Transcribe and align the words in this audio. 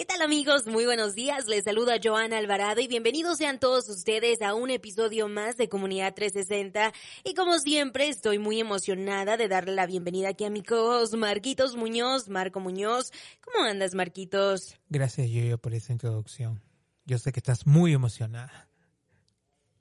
¿Qué 0.00 0.06
tal 0.06 0.22
amigos? 0.22 0.66
Muy 0.66 0.86
buenos 0.86 1.14
días. 1.14 1.46
Les 1.46 1.64
saluda 1.64 2.00
Joana 2.02 2.38
Alvarado 2.38 2.80
y 2.80 2.88
bienvenidos 2.88 3.36
sean 3.36 3.60
todos 3.60 3.86
ustedes 3.90 4.40
a 4.40 4.54
un 4.54 4.70
episodio 4.70 5.28
más 5.28 5.58
de 5.58 5.68
Comunidad 5.68 6.14
360. 6.14 6.94
Y 7.22 7.34
como 7.34 7.58
siempre, 7.58 8.08
estoy 8.08 8.38
muy 8.38 8.60
emocionada 8.60 9.36
de 9.36 9.46
darle 9.46 9.74
la 9.74 9.84
bienvenida 9.84 10.30
aquí 10.30 10.46
a 10.46 10.48
mi 10.48 10.62
co 10.62 11.02
Marquitos 11.18 11.76
Muñoz, 11.76 12.30
Marco 12.30 12.60
Muñoz. 12.60 13.12
¿Cómo 13.44 13.66
andas, 13.66 13.94
Marquitos? 13.94 14.74
Gracias, 14.88 15.28
Yoyo, 15.28 15.58
por 15.58 15.74
esa 15.74 15.92
introducción. 15.92 16.62
Yo 17.04 17.18
sé 17.18 17.30
que 17.30 17.40
estás 17.40 17.66
muy 17.66 17.92
emocionada. 17.92 18.69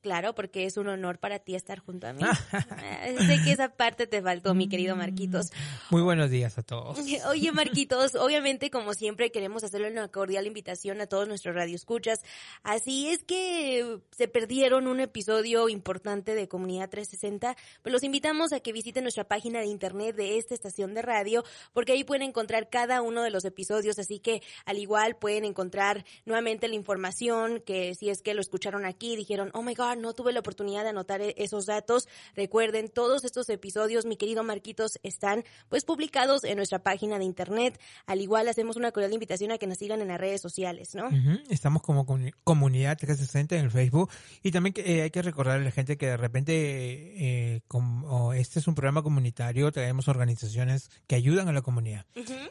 Claro, 0.02 0.34
porque 0.34 0.66
es 0.66 0.78
un 0.78 0.88
honor 0.88 1.20
para 1.20 1.40
ti 1.40 1.56
estar 1.56 1.80
junto 1.80 2.08
a 2.08 2.14
mí. 2.14 2.22
Eh, 3.02 3.16
sé 3.18 3.44
que 3.44 3.52
esa 3.52 3.70
parte 3.70 4.08
te 4.08 4.22
faltó, 4.22 4.54
mi 4.54 4.68
querido 4.68 4.96
Marquitos. 4.96 5.52
Muy 5.90 6.02
buenos 6.02 6.30
días 6.30 6.58
a 6.58 6.64
todos. 6.64 6.98
Oye, 7.30 7.52
Marquitos, 7.52 8.16
obviamente, 8.16 8.70
como 8.70 8.94
siempre, 8.94 9.32
queremos 9.32 9.64
hacerle 9.64 9.92
una 9.92 10.08
cordial 10.08 10.48
invitación 10.48 11.00
a 11.02 11.08
todos 11.08 11.28
nuestros 11.28 11.56
radioescuchas. 11.56 12.22
Así 12.64 13.10
es 13.10 13.24
que 13.24 14.00
se 14.12 14.28
perdieron 14.28 14.88
un 14.88 15.00
episodio 15.00 15.70
importante 15.70 16.36
de 16.36 16.48
Comunidad 16.48 16.90
360, 16.90 17.56
pues 17.82 17.94
los 17.94 18.04
invitamos 18.04 18.54
a 18.54 18.60
que 18.60 18.74
visiten 18.74 19.04
nuestra 19.04 19.26
página 19.26 19.60
de 19.60 19.68
internet 19.68 20.16
de 20.16 20.38
esta 20.38 20.54
estación 20.54 20.94
de 20.94 21.02
radio, 21.02 21.44
porque 21.74 21.94
ahí 21.94 22.04
pueden 22.04 22.24
encontrar 22.24 22.70
cada 22.70 23.02
uno 23.02 23.24
de 23.24 23.30
los 23.30 23.46
episodios, 23.46 24.00
así 24.00 24.20
que 24.20 24.42
al 24.66 24.78
igual 24.78 25.16
pueden 25.16 25.46
encontrar 25.46 26.06
nuevamente 26.26 26.68
la 26.68 26.76
información 26.76 27.62
que 27.66 27.96
si 27.96 28.10
es 28.10 28.22
que 28.22 28.34
lo 28.34 28.42
escucharon 28.42 28.86
aquí, 28.86 29.16
dijeron, 29.16 29.52
oh 29.54 29.62
my 29.62 29.74
god, 29.74 29.89
no 29.96 30.14
tuve 30.14 30.34
la 30.34 30.40
oportunidad 30.40 30.84
de 30.84 30.90
anotar 30.90 31.22
e-, 31.22 31.36
esos 31.38 31.66
datos. 31.66 32.08
Recuerden, 32.36 32.90
todos 32.90 33.24
estos 33.24 33.50
episodios, 33.50 34.06
mi 34.06 34.18
querido 34.18 34.44
Marquitos, 34.44 35.00
están 35.04 35.44
pues 35.70 35.86
publicados 35.86 36.44
en 36.44 36.58
nuestra 36.58 36.80
página 36.80 37.18
de 37.20 37.26
internet. 37.26 37.80
Al 38.06 38.22
igual 38.22 38.48
hacemos 38.48 38.76
una 38.76 38.92
cordial 38.92 39.14
invitación 39.14 39.52
a 39.52 39.58
que 39.58 39.68
nos 39.68 39.78
sigan 39.78 40.02
en 40.02 40.10
las 40.10 40.20
redes 40.20 40.42
sociales, 40.42 40.96
¿no? 40.96 41.10
Estamos 41.50 41.82
como 41.82 42.06
comunidad 42.44 42.98
360 42.98 43.56
en 43.56 43.66
el 43.66 43.72
Facebook 43.72 44.10
y 44.44 44.52
también 44.52 44.74
eh, 44.78 45.02
hay 45.04 45.12
que 45.12 45.22
recordarle 45.22 45.62
a 45.62 45.66
la 45.66 45.72
gente 45.72 45.98
que 45.98 46.08
de 46.08 46.18
repente 46.18 46.54
eh, 46.54 47.62
como 47.68 48.34
este 48.34 48.60
es 48.60 48.68
un 48.68 48.76
programa 48.76 49.04
comunitario, 49.04 49.72
traemos 49.72 50.08
organizaciones 50.08 50.90
que 51.08 51.16
ayudan 51.16 51.48
a 51.48 51.54
la 51.54 51.62
comunidad. 51.62 52.06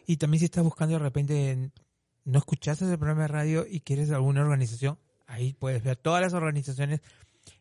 Y 0.06 0.16
también 0.16 0.40
si 0.40 0.46
estás 0.46 0.64
buscando 0.64 0.94
de 0.94 1.00
repente 1.00 1.70
no 2.24 2.38
escuchaste 2.38 2.84
ese 2.84 2.98
programa 2.98 3.22
de 3.22 3.28
radio 3.28 3.66
y 3.68 3.80
quieres 3.80 4.10
alguna 4.10 4.42
organización, 4.42 4.98
ahí 5.26 5.54
puedes 5.54 5.82
ver 5.82 5.96
todas 5.96 6.20
las 6.20 6.34
organizaciones 6.34 7.00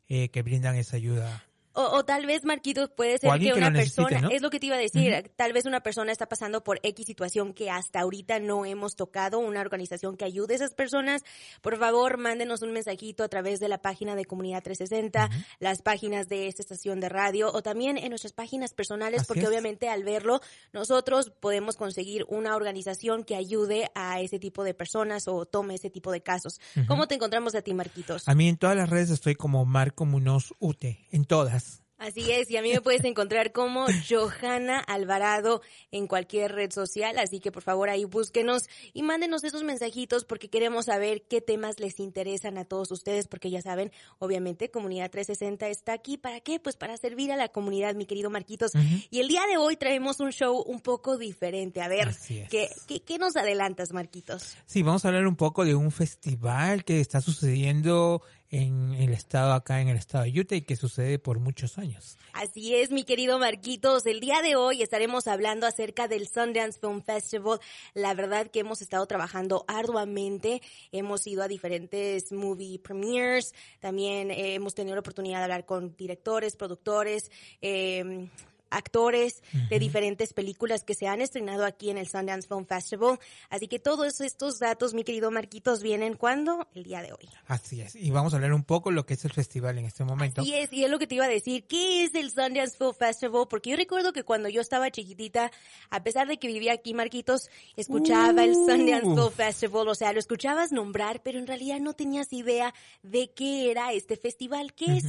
eh, 0.09 0.29
que 0.29 0.41
brindan 0.43 0.75
esa 0.75 0.97
ayuda 0.97 1.43
o, 1.77 2.03
tal 2.05 2.25
vez, 2.25 2.43
Marquitos, 2.43 2.89
puede 2.89 3.19
ser 3.19 3.39
que, 3.39 3.53
una 3.53 3.71
persona, 3.71 4.29
es 4.31 4.41
lo 4.41 4.49
que 4.49 4.59
te 4.59 4.65
iba 4.65 4.75
a 4.75 4.79
decir, 4.79 5.31
tal 5.35 5.53
vez 5.53 5.65
una 5.65 5.81
persona 5.81 6.11
está 6.11 6.27
pasando 6.27 6.63
por 6.63 6.79
X 6.81 7.05
situación 7.05 7.53
que 7.53 7.69
hasta 7.69 7.99
ahorita 7.99 8.39
no 8.39 8.65
hemos 8.65 8.95
tocado, 8.95 9.39
una 9.39 9.61
organización 9.61 10.17
que 10.17 10.25
ayude 10.25 10.53
a 10.53 10.57
esas 10.57 10.73
personas. 10.73 11.23
Por 11.61 11.77
favor, 11.77 12.17
mándenos 12.17 12.63
un 12.63 12.71
mensajito 12.71 13.23
a 13.23 13.27
través 13.27 13.59
de 13.59 13.67
la 13.67 13.77
página 13.77 14.15
de 14.15 14.25
Comunidad 14.25 14.63
360, 14.63 15.29
las 15.59 15.81
páginas 15.81 16.27
de 16.27 16.47
esta 16.47 16.63
estación 16.63 16.99
de 16.99 17.09
radio 17.09 17.51
o 17.53 17.61
también 17.61 17.97
en 17.97 18.09
nuestras 18.09 18.33
páginas 18.33 18.73
personales, 18.73 19.25
porque 19.27 19.47
obviamente 19.47 19.89
al 19.89 20.03
verlo, 20.03 20.41
nosotros 20.73 21.31
podemos 21.39 21.75
conseguir 21.75 22.25
una 22.27 22.55
organización 22.55 23.23
que 23.23 23.35
ayude 23.35 23.91
a 23.93 24.19
ese 24.19 24.39
tipo 24.39 24.63
de 24.63 24.73
personas 24.73 25.27
o 25.27 25.45
tome 25.45 25.75
ese 25.75 25.89
tipo 25.89 26.11
de 26.11 26.21
casos. 26.21 26.59
¿Cómo 26.87 27.07
te 27.07 27.15
encontramos 27.15 27.53
a 27.55 27.61
ti, 27.61 27.73
Marquitos? 27.73 28.27
A 28.27 28.33
mí 28.33 28.49
en 28.49 28.57
todas 28.57 28.75
las 28.75 28.89
redes 28.89 29.09
estoy 29.11 29.35
como 29.35 29.65
Marco 29.65 30.05
Munoz 30.05 30.53
Ute, 30.59 31.05
en 31.11 31.25
todas. 31.25 31.66
Así 31.99 32.31
es, 32.31 32.51
y 32.51 32.57
a 32.57 32.61
mí 32.61 32.71
me 32.71 32.81
puedes 32.81 33.03
encontrar 33.05 33.51
como 33.51 33.87
Johanna 34.07 34.79
Alvarado 34.79 35.63
en 35.91 36.05
cualquier 36.05 36.51
red 36.51 36.71
social, 36.71 37.17
así 37.17 37.39
que 37.39 37.51
por 37.51 37.63
favor 37.63 37.89
ahí 37.89 38.05
búsquenos 38.05 38.69
y 38.93 39.01
mándenos 39.01 39.43
esos 39.43 39.63
mensajitos 39.63 40.23
porque 40.23 40.47
queremos 40.47 40.85
saber 40.85 41.23
qué 41.27 41.41
temas 41.41 41.79
les 41.79 41.99
interesan 41.99 42.59
a 42.59 42.65
todos 42.65 42.91
ustedes, 42.91 43.27
porque 43.27 43.49
ya 43.49 43.63
saben, 43.63 43.91
obviamente 44.19 44.69
Comunidad 44.69 45.09
360 45.09 45.69
está 45.69 45.93
aquí, 45.93 46.17
¿para 46.17 46.39
qué? 46.39 46.59
Pues 46.59 46.77
para 46.77 46.95
servir 46.97 47.31
a 47.31 47.35
la 47.35 47.49
comunidad, 47.49 47.95
mi 47.95 48.05
querido 48.05 48.29
Marquitos. 48.29 48.73
Y 49.09 49.19
el 49.19 49.27
día 49.27 49.41
de 49.49 49.57
hoy 49.57 49.75
traemos 49.75 50.19
un 50.19 50.31
show 50.31 50.61
un 50.67 50.81
poco 50.81 51.17
diferente, 51.17 51.81
a 51.81 51.87
ver, 51.87 52.15
¿qué, 52.27 52.69
qué, 52.87 53.01
qué 53.01 53.17
nos 53.17 53.35
adelantas, 53.35 53.91
Marquitos? 53.91 54.55
Sí, 54.67 54.83
vamos 54.83 55.03
a 55.03 55.07
hablar 55.07 55.25
un 55.25 55.35
poco 55.35 55.65
de 55.65 55.73
un 55.73 55.91
festival 55.91 56.85
que 56.85 56.99
está 56.99 57.21
sucediendo 57.21 58.21
en 58.49 58.93
el 58.93 59.13
estado 59.13 59.53
acá 59.53 59.81
en 59.81 59.89
el 59.89 59.97
estado 59.97 60.23
de 60.23 60.39
Utah 60.39 60.55
y 60.55 60.61
que 60.61 60.75
sucede 60.75 61.19
por 61.19 61.39
muchos 61.39 61.77
años. 61.77 62.17
Así 62.33 62.75
es, 62.75 62.91
mi 62.91 63.03
querido 63.03 63.39
Marquitos. 63.39 64.05
El 64.05 64.19
día 64.19 64.41
de 64.41 64.55
hoy 64.55 64.81
estaremos 64.81 65.27
hablando 65.27 65.67
acerca 65.67 66.07
del 66.07 66.27
Sundance 66.27 66.79
Film 66.79 67.01
Festival. 67.01 67.59
La 67.93 68.13
verdad 68.13 68.47
que 68.47 68.59
hemos 68.59 68.81
estado 68.81 69.05
trabajando 69.05 69.65
arduamente. 69.67 70.61
Hemos 70.91 71.25
ido 71.27 71.43
a 71.43 71.47
diferentes 71.47 72.31
movie 72.31 72.79
premieres. 72.79 73.53
También 73.79 74.31
eh, 74.31 74.53
hemos 74.53 74.75
tenido 74.75 74.95
la 74.95 75.01
oportunidad 75.01 75.39
de 75.39 75.43
hablar 75.43 75.65
con 75.65 75.95
directores, 75.95 76.55
productores, 76.55 77.31
eh, 77.61 78.29
actores 78.69 79.41
de 79.69 79.79
diferentes 79.79 80.33
películas 80.33 80.83
que 80.83 80.93
se 80.93 81.07
han 81.07 81.21
estrenado 81.21 81.65
aquí 81.65 81.89
en 81.89 81.97
el 81.97 82.07
Sundance 82.07 82.47
Film 82.47 82.65
Festival. 82.65 83.19
Así 83.49 83.67
que 83.67 83.79
todos 83.79 84.21
estos 84.21 84.59
datos, 84.59 84.93
mi 84.93 85.03
querido 85.03 85.31
Marquitos, 85.31 85.81
vienen 85.81 86.15
cuando? 86.15 86.67
El 86.73 86.83
día 86.83 87.01
de 87.01 87.13
hoy. 87.13 87.29
Así 87.47 87.81
es. 87.81 87.95
Y 87.95 88.11
vamos 88.11 88.33
a 88.33 88.37
hablar 88.37 88.53
un 88.53 88.63
poco 88.63 88.91
lo 88.91 89.05
que 89.05 89.13
es 89.15 89.25
el 89.25 89.33
festival 89.33 89.77
en 89.77 89.85
este 89.85 90.03
momento. 90.03 90.41
Así 90.41 90.53
es. 90.53 90.71
Y 90.71 90.83
es 90.83 90.91
lo 90.91 90.99
que 90.99 91.07
te 91.07 91.15
iba 91.15 91.25
a 91.25 91.29
decir. 91.29 91.65
¿Qué 91.67 92.03
es 92.03 92.15
el 92.15 92.31
Sundance 92.31 92.77
Film 92.77 92.93
Festival? 92.93 93.47
Porque 93.49 93.71
yo 93.71 93.75
recuerdo 93.75 94.13
que 94.13 94.23
cuando 94.23 94.49
yo 94.49 94.61
estaba 94.61 94.91
chiquitita, 94.91 95.51
a 95.89 96.03
pesar 96.03 96.27
de 96.27 96.37
que 96.37 96.47
vivía 96.47 96.73
aquí, 96.73 96.93
Marquitos, 96.93 97.49
escuchaba 97.75 98.43
el 98.43 98.53
Sundance 98.53 99.01
Film 99.01 99.31
Festival. 99.31 99.87
O 99.87 99.95
sea, 99.95 100.13
lo 100.13 100.19
escuchabas 100.19 100.71
nombrar, 100.71 101.21
pero 101.23 101.39
en 101.39 101.47
realidad 101.47 101.79
no 101.79 101.93
tenías 101.93 102.31
idea 102.33 102.73
de 103.03 103.31
qué 103.31 103.71
era 103.71 103.93
este 103.93 104.17
festival. 104.17 104.73
¿Qué 104.73 104.97
es? 104.97 105.05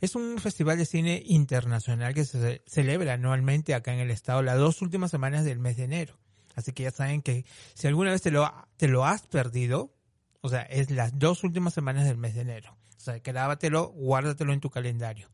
Es 0.00 0.14
un 0.14 0.38
festival 0.38 0.78
de 0.78 0.86
cine 0.86 1.22
internacional 1.26 2.14
que 2.14 2.24
se 2.24 2.62
celebra 2.66 3.14
anualmente 3.14 3.74
acá 3.74 3.92
en 3.92 4.00
el 4.00 4.10
estado 4.10 4.42
las 4.42 4.58
dos 4.58 4.80
últimas 4.82 5.10
semanas 5.10 5.44
del 5.44 5.58
mes 5.58 5.76
de 5.76 5.84
enero. 5.84 6.18
Así 6.54 6.72
que 6.72 6.84
ya 6.84 6.90
saben 6.90 7.22
que 7.22 7.44
si 7.74 7.86
alguna 7.86 8.10
vez 8.10 8.22
te 8.22 8.30
lo, 8.30 8.50
te 8.76 8.88
lo 8.88 9.04
has 9.04 9.26
perdido, 9.26 9.94
o 10.40 10.48
sea, 10.48 10.62
es 10.62 10.90
las 10.90 11.18
dos 11.18 11.44
últimas 11.44 11.74
semanas 11.74 12.06
del 12.06 12.16
mes 12.16 12.34
de 12.34 12.42
enero. 12.42 12.76
O 12.96 13.00
sea, 13.00 13.18
grábatelo, 13.18 13.88
guárdatelo 13.88 14.52
en 14.52 14.60
tu 14.60 14.70
calendario. 14.70 15.28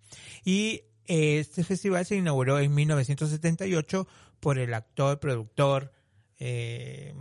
Y 0.44 0.82
este 1.06 1.64
festival 1.64 2.04
se 2.04 2.16
inauguró 2.16 2.58
en 2.58 2.74
1978 2.74 4.06
por 4.40 4.58
el 4.58 4.74
actor, 4.74 5.18
productor, 5.20 5.92
eh, 6.38 7.14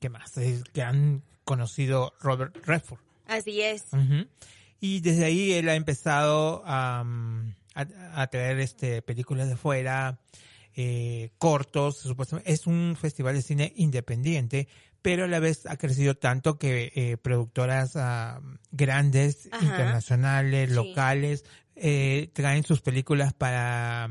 ¿qué 0.00 0.08
más? 0.08 0.32
Que 0.72 0.82
han 0.82 1.22
conocido 1.44 2.14
Robert 2.20 2.56
Redford. 2.64 3.00
Así 3.26 3.60
es. 3.60 3.84
Y 4.84 5.00
desde 5.00 5.24
ahí 5.24 5.54
él 5.54 5.70
ha 5.70 5.76
empezado 5.76 6.62
a, 6.66 7.06
a, 7.74 8.26
traer 8.26 8.60
este, 8.60 9.00
películas 9.00 9.48
de 9.48 9.56
fuera, 9.56 10.20
eh, 10.76 11.30
cortos, 11.38 11.96
supuestamente. 11.96 12.52
Es 12.52 12.66
un 12.66 12.94
festival 13.00 13.34
de 13.34 13.40
cine 13.40 13.72
independiente, 13.76 14.68
pero 15.00 15.24
a 15.24 15.26
la 15.26 15.38
vez 15.38 15.64
ha 15.64 15.78
crecido 15.78 16.16
tanto 16.16 16.58
que 16.58 16.92
eh, 16.94 17.16
productoras 17.16 17.96
ah, 17.96 18.42
grandes, 18.72 19.48
internacionales, 19.62 20.70
locales, 20.70 21.46
eh, 21.76 22.28
traen 22.34 22.62
sus 22.62 22.82
películas 22.82 23.32
para, 23.32 24.10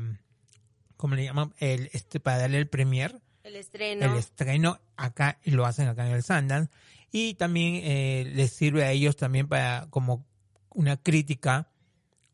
¿cómo 0.96 1.14
le 1.14 1.22
llaman? 1.22 1.54
El, 1.58 1.88
este, 1.92 2.18
para 2.18 2.38
darle 2.38 2.58
el 2.58 2.68
premier. 2.68 3.20
El 3.44 3.54
estreno. 3.54 4.06
El 4.06 4.18
estreno 4.18 4.80
acá, 4.96 5.38
y 5.44 5.52
lo 5.52 5.66
hacen 5.66 5.86
acá 5.86 6.04
en 6.08 6.14
el 6.14 6.24
Sundance. 6.24 6.68
Y 7.12 7.34
también 7.34 7.76
eh, 7.84 8.32
les 8.34 8.50
sirve 8.50 8.82
a 8.82 8.90
ellos 8.90 9.14
también 9.14 9.46
para, 9.46 9.86
como 9.90 10.26
una 10.74 10.96
crítica 10.96 11.68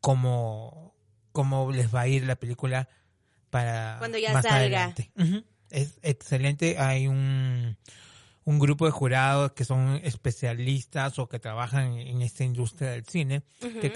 como, 0.00 0.94
cómo 1.32 1.70
les 1.70 1.94
va 1.94 2.02
a 2.02 2.08
ir 2.08 2.24
la 2.24 2.36
película 2.36 2.88
para 3.50 3.96
cuando 3.98 4.18
ya 4.18 4.40
salga. 4.42 4.94
Es 5.70 6.00
excelente. 6.02 6.78
Hay 6.78 7.06
un, 7.06 7.76
un 8.44 8.58
grupo 8.58 8.86
de 8.86 8.90
jurados 8.90 9.52
que 9.52 9.64
son 9.64 10.00
especialistas 10.02 11.18
o 11.18 11.28
que 11.28 11.38
trabajan 11.38 11.92
en 11.92 12.22
esta 12.22 12.42
industria 12.42 12.90
del 12.90 13.04
cine 13.04 13.42
que 13.60 13.92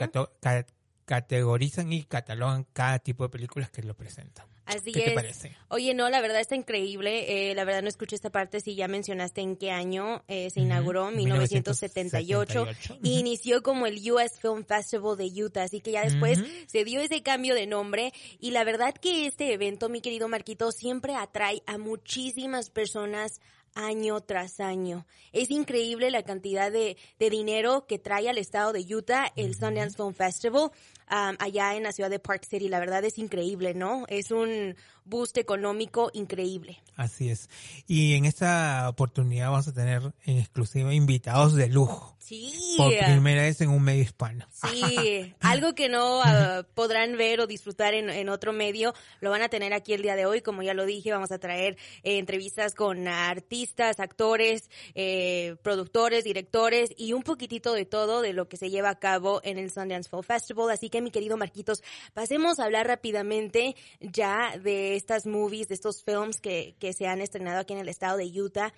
categorizan 1.05 1.93
y 1.93 2.05
catalogan 2.05 2.64
cada 2.73 2.99
tipo 3.00 3.25
de 3.25 3.31
películas 3.31 3.70
que 3.70 3.82
lo 3.82 3.94
presentan. 3.94 4.47
Así 4.66 4.93
¿Qué 4.93 5.00
es. 5.00 5.05
te 5.06 5.12
parece? 5.12 5.56
Oye, 5.69 5.94
no, 5.94 6.08
la 6.08 6.20
verdad 6.20 6.40
está 6.40 6.55
increíble. 6.55 7.50
Eh, 7.50 7.55
la 7.55 7.64
verdad 7.64 7.82
no 7.82 7.88
escuché 7.88 8.16
esta 8.16 8.31
parte 8.31 8.61
si 8.61 8.75
ya 8.75 8.88
mencionaste 8.88 9.40
en 9.40 9.56
qué 9.56 9.70
año 9.70 10.22
eh, 10.28 10.50
se 10.50 10.61
inauguró, 10.61 11.11
1978. 11.11 12.64
1978. 12.64 13.00
Y 13.02 13.19
inició 13.19 13.62
como 13.62 13.87
el 13.87 13.99
US 14.11 14.38
Film 14.40 14.64
Festival 14.64 15.16
de 15.16 15.26
Utah. 15.26 15.64
Así 15.64 15.81
que 15.81 15.93
ya 15.93 16.02
después 16.02 16.40
se 16.66 16.84
dio 16.84 17.00
ese 17.00 17.22
cambio 17.22 17.55
de 17.55 17.66
nombre. 17.66 18.12
Y 18.40 18.52
la 18.52 18.64
verdad 18.64 18.94
que 18.94 19.26
este 19.26 19.52
evento, 19.52 19.88
mi 19.88 20.00
querido 20.00 20.28
Marquito, 20.28 20.72
siempre 20.72 21.14
atrae 21.14 21.62
a 21.66 21.78
muchísimas 21.78 22.70
personas 22.70 23.40
año 23.75 24.20
tras 24.20 24.61
año. 24.61 25.06
Es 25.32 25.50
increíble 25.50 26.11
la 26.11 26.22
cantidad 26.22 26.70
de, 26.70 26.96
de 27.19 27.31
dinero 27.31 27.87
que 27.87 27.99
trae 27.99 28.28
al 28.28 28.38
estado 28.38 28.72
de 28.72 28.81
Utah 28.94 29.32
el 29.37 29.55
Sundance 29.55 29.96
Film 29.96 30.14
Festival 30.14 30.70
um, 31.11 31.37
allá 31.39 31.77
en 31.77 31.83
la 31.85 31.93
ciudad 31.93 32.11
de 32.11 32.19
Park 32.19 32.45
City. 32.49 32.69
La 32.69 32.81
verdad 32.81 33.05
es 33.05 33.19
increíble, 33.19 33.75
¿no? 33.75 34.05
Es 34.09 34.31
un 34.31 34.77
boost 35.05 35.39
económico 35.39 36.11
increíble. 36.15 36.83
Así 36.97 37.29
es. 37.29 37.49
Y 37.87 38.15
en 38.15 38.25
esta 38.25 38.89
oportunidad 38.89 39.51
vamos 39.51 39.69
a 39.69 39.75
tener 39.75 40.12
en 40.25 40.39
exclusiva 40.39 40.95
invitados 40.95 41.55
de 41.55 41.69
lujo. 41.69 42.15
Sí. 42.19 42.75
Por 42.79 42.91
primera 42.97 43.43
vez 43.43 43.61
en 43.61 43.69
un 43.69 43.83
medio 43.83 44.03
hispano. 44.03 44.49
Sí, 44.51 45.35
algo 45.41 45.75
que 45.75 45.91
no 45.91 46.23
ah, 46.23 46.67
podrán 46.75 47.19
ver 47.19 47.41
o 47.41 47.47
disfrutar 47.47 47.93
en, 47.93 48.09
en 48.09 48.31
otro 48.31 48.55
medio, 48.55 48.95
lo 49.21 49.29
van 49.29 49.43
a 49.43 49.51
tener 49.51 49.75
aquí 49.75 49.93
el 49.93 50.01
día 50.01 50.17
de 50.17 50.25
hoy. 50.25 50.41
Como 50.41 50.62
ya 50.62 50.73
lo 50.73 50.87
dije, 50.87 51.12
vamos 51.12 51.33
a 51.33 51.39
traer 51.39 51.77
eh, 52.03 52.19
entrevistas 52.19 52.75
con 52.75 53.09
artistas, 53.09 54.00
actores, 54.00 54.71
eh, 54.95 55.57
productores, 55.62 56.25
directores 56.25 56.91
y 56.97 57.12
un 57.12 57.23
poquitito 57.23 57.75
de 57.75 57.85
todo 57.85 58.23
de 58.23 58.33
lo 58.33 58.49
que 58.49 58.57
se 58.57 58.71
lleva 58.71 58.89
a 58.89 58.99
cabo 58.99 59.43
en 59.45 59.59
el 59.59 59.71
Sundance 59.71 60.09
Film 60.09 60.23
Festival. 60.23 60.71
Así 60.71 60.89
que, 60.89 61.03
mi 61.03 61.11
querido 61.11 61.37
Marquitos, 61.37 61.83
pasemos 62.15 62.59
a 62.59 62.65
hablar 62.65 62.87
rápidamente 62.87 63.77
ya 64.00 64.57
de 64.57 64.94
estas 64.96 65.26
movies, 65.26 65.69
de 65.69 65.75
estos 65.75 66.02
films 66.05 66.41
que, 66.41 66.76
que 66.79 66.93
se 66.93 67.06
han 67.06 67.20
estrenado 67.20 67.61
aquí 67.61 67.73
en 67.73 67.79
el 67.81 67.88
estado 67.88 68.17
de 68.19 68.26
Utah. 68.26 68.73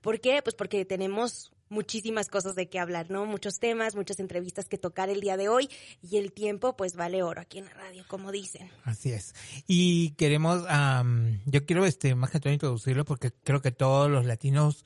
¿Por 0.00 0.20
qué? 0.20 0.40
Pues 0.42 0.54
porque 0.56 0.84
tenemos 0.84 1.52
muchísimas 1.70 2.28
cosas 2.28 2.54
de 2.54 2.68
qué 2.68 2.78
hablar, 2.78 3.10
¿no? 3.10 3.26
Muchos 3.26 3.58
temas, 3.58 3.94
muchas 3.94 4.18
entrevistas 4.20 4.68
que 4.68 4.78
tocar 4.78 5.10
el 5.10 5.20
día 5.20 5.36
de 5.36 5.48
hoy 5.50 5.68
y 6.02 6.16
el 6.16 6.32
tiempo 6.32 6.76
pues 6.76 6.94
vale 6.96 7.22
oro 7.22 7.42
aquí 7.42 7.58
en 7.58 7.66
la 7.66 7.74
radio, 7.74 8.04
como 8.08 8.32
dicen. 8.32 8.70
Así 8.84 9.12
es. 9.12 9.34
Y 9.66 10.12
queremos, 10.12 10.64
am, 10.68 11.40
yo 11.44 11.66
quiero 11.66 11.84
este 11.84 12.14
más 12.14 12.30
que 12.30 12.40
todo 12.40 12.52
introducirlo 12.52 13.04
porque 13.04 13.32
creo 13.44 13.60
que 13.60 13.70
todos 13.70 14.10
los 14.10 14.24
latinos 14.24 14.84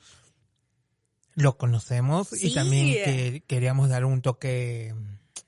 lo 1.35 1.57
conocemos 1.57 2.27
Sí. 2.29 2.49
y 2.49 2.53
también 2.53 2.87
que 2.93 3.43
queríamos 3.47 3.89
dar 3.89 4.05
un 4.05 4.21
toque 4.21 4.93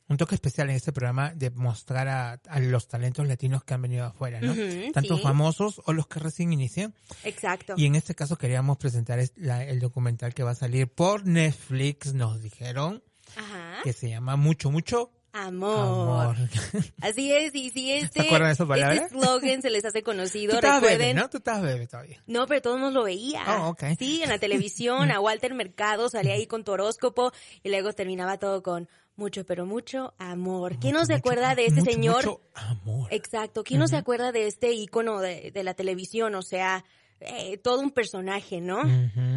un 0.07 0.17
toque 0.17 0.35
especial 0.35 0.69
en 0.69 0.75
este 0.75 0.91
programa 0.93 1.33
de 1.33 1.49
mostrar 1.49 2.07
a, 2.07 2.33
a 2.47 2.59
los 2.59 2.87
talentos 2.87 3.27
latinos 3.27 3.63
que 3.63 3.73
han 3.73 3.81
venido 3.81 4.05
afuera, 4.05 4.39
¿no? 4.39 4.51
Ujú, 4.51 4.91
Tanto 4.93 5.17
sí. 5.17 5.23
famosos 5.23 5.81
o 5.85 5.93
los 5.93 6.07
que 6.07 6.19
recién 6.19 6.53
inician. 6.53 6.93
Exacto. 7.23 7.73
Y 7.77 7.85
en 7.87 7.95
este 7.95 8.13
caso 8.13 8.37
queríamos 8.37 8.77
presentar 8.77 9.17
es- 9.19 9.33
la- 9.35 9.63
el 9.63 9.79
documental 9.79 10.33
que 10.33 10.43
va 10.43 10.51
a 10.51 10.55
salir 10.55 10.87
por 10.87 11.25
Netflix, 11.25 12.13
nos 12.13 12.41
dijeron, 12.41 13.03
Ajá. 13.35 13.79
que 13.83 13.93
se 13.93 14.09
llama 14.09 14.35
Mucho, 14.35 14.69
Mucho 14.71 15.11
Amor. 15.37 15.79
Amor. 15.79 16.37
Así 17.01 17.33
es, 17.33 17.53
y 17.55 17.69
si 17.69 17.91
este, 17.91 18.21
acuerdan 18.21 18.47
de 18.49 18.53
esa 18.53 18.65
palabra? 18.65 18.95
este 18.95 19.09
slogan 19.19 19.61
se 19.61 19.69
les 19.69 19.83
hace 19.83 19.99
Tú 19.99 20.05
conocido, 20.05 20.55
bebé, 20.61 20.73
recuerden. 20.75 21.15
¿no? 21.17 21.29
Tú 21.29 21.37
estabas 21.39 21.61
bebé 21.63 21.87
todavía. 21.87 22.23
No, 22.25 22.47
pero 22.47 22.61
todo 22.61 22.75
el 22.75 22.81
mundo 22.81 22.99
lo 23.01 23.05
veía. 23.05 23.43
Oh, 23.59 23.69
ok. 23.71 23.83
Sí, 23.99 24.21
en 24.23 24.29
la 24.29 24.39
televisión, 24.39 25.11
a 25.11 25.19
Walter 25.19 25.53
Mercado 25.53 26.07
salía 26.09 26.35
ahí 26.35 26.47
con 26.47 26.63
tu 26.63 26.71
horóscopo 26.71 27.33
y 27.63 27.69
luego 27.69 27.91
terminaba 27.91 28.37
todo 28.37 28.63
con 28.63 28.87
mucho, 29.15 29.45
pero 29.45 29.65
mucho 29.65 30.13
amor. 30.17 30.77
¿Quién 30.79 30.93
no 30.93 30.99
Mucho, 30.99 31.07
se 31.07 31.13
acuerda 31.15 31.55
de 31.55 31.65
este 31.65 31.81
mucho, 31.81 31.91
señor? 31.91 32.15
mucho 32.25 32.41
amor. 32.53 33.07
Exacto. 33.13 33.63
¿Quién 33.63 33.79
no 33.79 33.87
se 33.87 33.97
acuerda 33.97 34.31
de 34.31 34.47
este 34.47 34.73
ícono 34.73 35.19
de, 35.19 35.51
de 35.51 35.63
la 35.63 35.73
televisión? 35.73 36.35
O 36.35 36.41
sea, 36.41 36.83
eh, 37.21 37.57
todo 37.57 37.79
un 37.79 37.91
personaje, 37.91 38.59
¿no? 38.61 38.81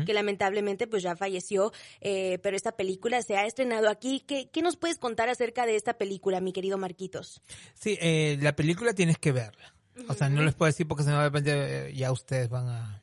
Que 0.04 0.12
lamentablemente 0.12 0.86
pues 0.86 1.02
ya 1.02 1.14
falleció, 1.16 1.72
eh, 2.00 2.38
pero 2.42 2.56
esta 2.56 2.72
película 2.72 3.22
se 3.22 3.36
ha 3.36 3.46
estrenado 3.46 3.88
aquí. 3.88 4.24
¿Qué, 4.26 4.50
¿Qué 4.50 4.62
nos 4.62 4.76
puedes 4.76 4.98
contar 4.98 5.28
acerca 5.28 5.64
de 5.64 5.76
esta 5.76 5.94
película, 5.94 6.40
mi 6.40 6.52
querido 6.52 6.76
Marquitos? 6.76 7.40
Sí, 7.74 7.96
eh, 8.00 8.36
la 8.40 8.56
película 8.56 8.92
tienes 8.94 9.18
que 9.18 9.32
verla. 9.32 9.74
O 10.08 10.14
sea, 10.14 10.28
no 10.28 10.42
les 10.42 10.54
puedo 10.54 10.68
decir 10.68 10.86
porque 10.86 11.02
si 11.04 11.10
no 11.10 11.18
de 11.18 11.24
repente 11.24 11.88
eh, 11.88 11.94
ya 11.94 12.12
ustedes 12.12 12.48
van 12.48 12.68
a 12.68 13.02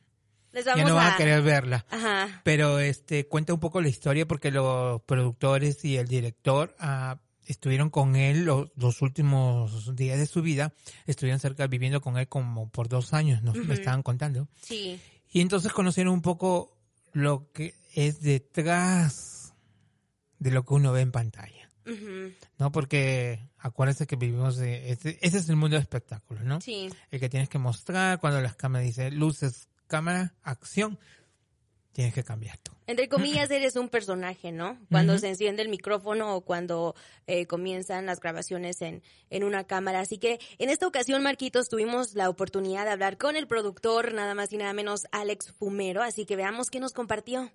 Les 0.56 0.64
ya 0.64 0.74
no 0.74 0.94
van 0.94 1.08
a 1.08 1.14
a... 1.14 1.16
querer 1.18 1.42
verla. 1.42 1.84
Ajá. 1.90 2.40
Pero 2.42 2.78
este 2.78 3.28
cuenta 3.28 3.52
un 3.52 3.60
poco 3.60 3.82
la 3.82 3.90
historia 3.90 4.26
porque 4.26 4.50
los 4.50 5.02
productores 5.02 5.84
y 5.84 5.98
el 5.98 6.08
director 6.08 6.74
ah, 6.78 7.18
estuvieron 7.44 7.90
con 7.90 8.16
él 8.16 8.46
los, 8.46 8.70
los 8.74 9.02
últimos 9.02 9.94
días 9.94 10.18
de 10.18 10.24
su 10.24 10.40
vida, 10.40 10.72
estuvieron 11.04 11.40
cerca 11.40 11.66
viviendo 11.66 12.00
con 12.00 12.16
él 12.16 12.26
como 12.26 12.70
por 12.70 12.88
dos 12.88 13.12
años, 13.12 13.42
nos 13.42 13.54
me 13.56 13.74
estaban 13.74 14.02
contando. 14.02 14.48
Sí. 14.62 14.98
Y 15.30 15.42
entonces 15.42 15.74
conocieron 15.74 16.14
un 16.14 16.22
poco 16.22 16.74
lo 17.12 17.52
que 17.52 17.74
es 17.94 18.22
detrás 18.22 19.52
de 20.38 20.52
lo 20.52 20.64
que 20.64 20.72
uno 20.72 20.90
ve 20.92 21.02
en 21.02 21.12
pantalla. 21.12 21.68
Ujú. 21.84 22.32
¿no? 22.58 22.72
Porque 22.72 23.50
acuérdense 23.58 24.06
que 24.06 24.16
vivimos, 24.16 24.56
de, 24.56 24.90
ese, 24.90 25.18
ese 25.20 25.36
es 25.36 25.48
el 25.50 25.56
mundo 25.56 25.76
de 25.76 25.82
espectáculos, 25.82 26.44
¿no? 26.44 26.62
Sí. 26.62 26.88
El 27.10 27.20
que 27.20 27.28
tienes 27.28 27.50
que 27.50 27.58
mostrar 27.58 28.18
cuando 28.20 28.40
las 28.40 28.56
cámaras 28.56 28.86
dicen 28.86 29.18
luces, 29.18 29.68
cámara, 29.86 30.34
acción, 30.42 30.98
tienes 31.96 32.12
que 32.12 32.22
cambiar 32.22 32.58
tú. 32.58 32.72
Entre 32.86 33.08
comillas, 33.08 33.50
eres 33.50 33.74
un 33.76 33.88
personaje, 33.88 34.52
¿no? 34.52 34.78
Cuando 34.90 35.18
se 35.18 35.28
enciende 35.28 35.62
el 35.62 35.70
micrófono 35.70 36.36
o 36.36 36.42
cuando 36.42 36.94
eh, 37.26 37.46
comienzan 37.46 38.04
las 38.04 38.20
grabaciones 38.20 38.82
en, 38.82 39.02
en 39.30 39.44
una 39.44 39.64
cámara. 39.64 40.00
Así 40.00 40.18
que 40.18 40.38
en 40.58 40.68
esta 40.68 40.86
ocasión, 40.86 41.22
Marquitos, 41.22 41.68
tuvimos 41.68 42.14
la 42.14 42.28
oportunidad 42.28 42.84
de 42.84 42.90
hablar 42.90 43.16
con 43.16 43.34
el 43.34 43.46
productor, 43.46 44.12
nada 44.12 44.34
más 44.34 44.52
y 44.52 44.58
nada 44.58 44.74
menos, 44.74 45.06
Alex 45.10 45.52
Fumero. 45.58 46.02
Así 46.02 46.26
que 46.26 46.36
veamos 46.36 46.68
qué 46.68 46.80
nos 46.80 46.92
compartió. 46.92 47.50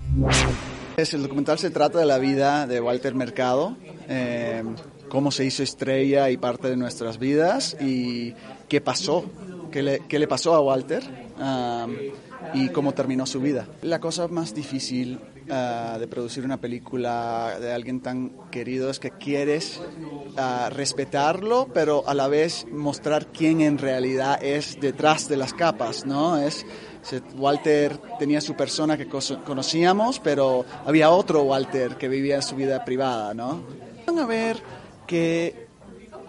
Es, 0.97 1.13
el 1.13 1.21
documental 1.21 1.59
se 1.59 1.69
trata 1.69 1.99
de 1.99 2.05
la 2.05 2.17
vida 2.17 2.67
de 2.67 2.81
Walter 2.81 3.13
Mercado, 3.13 3.77
eh, 4.09 4.63
cómo 5.07 5.31
se 5.31 5.45
hizo 5.45 5.61
estrella 5.61 6.29
y 6.31 6.37
parte 6.37 6.67
de 6.67 6.77
nuestras 6.77 7.19
vidas 7.19 7.77
y 7.79 8.33
qué 8.67 8.81
pasó, 8.81 9.23
qué 9.71 9.83
le, 9.83 9.99
qué 10.07 10.19
le 10.19 10.27
pasó 10.27 10.53
a 10.55 10.61
Walter 10.61 11.30
um, 11.41 11.95
y 12.53 12.69
cómo 12.69 12.93
terminó 12.93 13.25
su 13.25 13.41
vida. 13.41 13.67
La 13.81 13.99
cosa 13.99 14.27
más 14.27 14.53
difícil 14.53 15.19
uh, 15.49 15.99
de 15.99 16.07
producir 16.07 16.45
una 16.45 16.57
película 16.57 17.57
de 17.59 17.73
alguien 17.73 18.01
tan 18.01 18.31
querido 18.51 18.89
es 18.89 18.99
que 18.99 19.11
quieres 19.11 19.79
uh, 19.79 20.69
respetarlo, 20.69 21.67
pero 21.73 22.07
a 22.07 22.13
la 22.13 22.27
vez 22.27 22.65
mostrar 22.71 23.27
quién 23.27 23.61
en 23.61 23.77
realidad 23.77 24.41
es 24.43 24.79
detrás 24.79 25.27
de 25.27 25.37
las 25.37 25.53
capas, 25.53 26.05
¿no? 26.05 26.37
Es, 26.37 26.65
Walter 27.35 27.97
tenía 28.19 28.41
su 28.41 28.53
persona 28.53 28.95
que 28.95 29.07
conocíamos, 29.07 30.19
pero 30.19 30.63
había 30.85 31.09
otro 31.09 31.41
Walter 31.41 31.95
que 31.95 32.07
vivía 32.07 32.43
su 32.43 32.55
vida 32.55 32.85
privada, 32.85 33.33
¿no? 33.33 33.63
Van 34.05 34.19
a 34.19 34.25
ver 34.27 34.61
que 35.07 35.67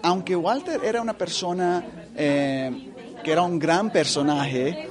aunque 0.02 0.34
Walter 0.34 0.80
era 0.82 1.00
una 1.00 1.12
persona 1.12 1.84
eh, 2.16 2.92
que 3.22 3.32
era 3.32 3.42
un 3.42 3.58
gran 3.58 3.90
personaje, 3.90 4.88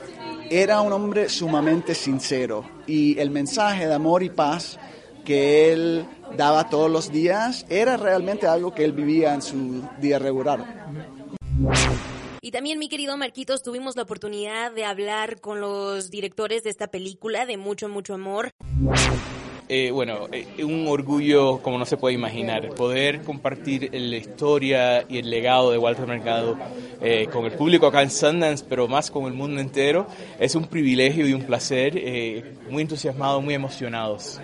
era 0.52 0.82
un 0.82 0.92
hombre 0.92 1.30
sumamente 1.30 1.96
sincero 1.96 2.66
y 2.86 3.18
el 3.20 3.30
mensaje 3.30 3.88
de 3.88 3.94
amor 3.94 4.22
y 4.22 4.30
paz 4.30 4.78
que 5.24 5.72
él 5.72 6.06
daba 6.36 6.70
todos 6.70 6.92
los 6.92 7.10
días 7.10 7.66
era 7.70 7.96
realmente 7.96 8.48
algo 8.48 8.74
que 8.76 8.84
él 8.84 8.92
vivía 8.92 9.34
en 9.34 9.42
su 9.42 9.82
día 10.02 10.20
regular. 10.20 10.90
Y 12.42 12.52
también, 12.52 12.80
mi 12.80 12.90
querido 12.90 13.16
Marquitos, 13.16 13.64
tuvimos 13.64 13.96
la 13.96 14.02
oportunidad 14.02 14.74
de 14.74 14.84
hablar 14.84 15.40
con 15.40 15.62
los 15.62 16.10
directores 16.10 16.64
de 16.64 16.70
esta 16.70 16.88
película, 16.88 17.46
de 17.46 17.56
Mucho, 17.56 17.88
Mucho 17.88 18.14
Amor. 18.14 18.52
Eh, 19.74 19.90
bueno, 19.90 20.28
eh, 20.34 20.66
un 20.66 20.86
orgullo 20.86 21.60
como 21.60 21.78
no 21.78 21.86
se 21.86 21.96
puede 21.96 22.14
imaginar. 22.14 22.68
Poder 22.72 23.22
compartir 23.22 23.90
la 23.94 24.18
historia 24.18 25.06
y 25.08 25.20
el 25.20 25.30
legado 25.30 25.72
de 25.72 25.78
Walter 25.78 26.06
Mercado 26.08 26.58
eh, 27.00 27.30
con 27.32 27.46
el 27.46 27.54
público 27.54 27.88
acá 27.88 28.02
en 28.02 28.10
Sundance, 28.10 28.66
pero 28.68 28.90
más 28.90 29.10
con 29.10 29.28
el 29.28 29.34
mundo 29.34 29.62
entero, 29.62 30.08
es 30.38 30.56
un 30.56 30.66
privilegio 30.66 31.26
y 31.26 31.32
un 31.32 31.44
placer. 31.44 31.94
muy 32.70 32.82
entusiasmados, 32.82 33.42
muy 33.42 33.54
emocionados. 33.54 34.42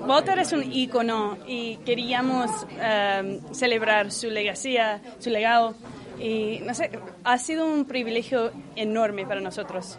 Walter 0.00 0.40
es 0.40 0.52
un 0.52 0.64
ícono 0.64 1.38
y 1.46 1.76
queríamos 1.86 2.50
celebrar 3.52 4.10
su 4.10 4.30
legacía, 4.30 5.00
su 5.20 5.30
legado. 5.30 5.76
Y 6.20 6.58
no 6.66 6.74
sé, 6.74 6.90
ha 7.22 7.38
sido 7.38 7.64
un 7.64 7.84
privilegio 7.84 8.50
enorme 8.74 9.24
para 9.26 9.40
nosotros. 9.40 9.96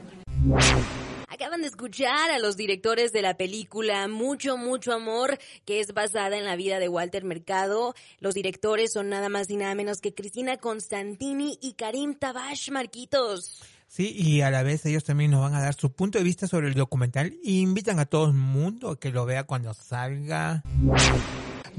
Acaban 1.39 1.61
de 1.61 1.67
escuchar 1.67 2.31
a 2.31 2.37
los 2.37 2.57
directores 2.57 3.13
de 3.13 3.21
la 3.21 3.37
película 3.37 4.09
Mucho, 4.09 4.57
Mucho 4.57 4.91
Amor, 4.91 5.39
que 5.63 5.79
es 5.79 5.93
basada 5.93 6.37
en 6.37 6.43
la 6.43 6.57
vida 6.57 6.79
de 6.79 6.89
Walter 6.89 7.23
Mercado. 7.23 7.95
Los 8.19 8.35
directores 8.35 8.91
son 8.91 9.07
nada 9.07 9.29
más 9.29 9.49
y 9.49 9.55
nada 9.55 9.73
menos 9.73 10.01
que 10.01 10.13
Cristina 10.13 10.57
Constantini 10.57 11.57
y 11.61 11.75
Karim 11.75 12.15
Tabash 12.15 12.71
Marquitos. 12.71 13.61
Sí, 13.87 14.13
y 14.13 14.41
a 14.41 14.51
la 14.51 14.63
vez 14.63 14.85
ellos 14.85 15.05
también 15.05 15.31
nos 15.31 15.39
van 15.39 15.55
a 15.55 15.61
dar 15.61 15.75
su 15.75 15.93
punto 15.93 16.17
de 16.17 16.25
vista 16.25 16.45
sobre 16.45 16.67
el 16.67 16.73
documental 16.73 17.27
e 17.27 17.51
invitan 17.51 17.99
a 17.99 18.05
todo 18.05 18.25
el 18.25 18.33
mundo 18.33 18.89
a 18.89 18.99
que 18.99 19.09
lo 19.09 19.25
vea 19.25 19.45
cuando 19.45 19.73
salga. 19.73 20.61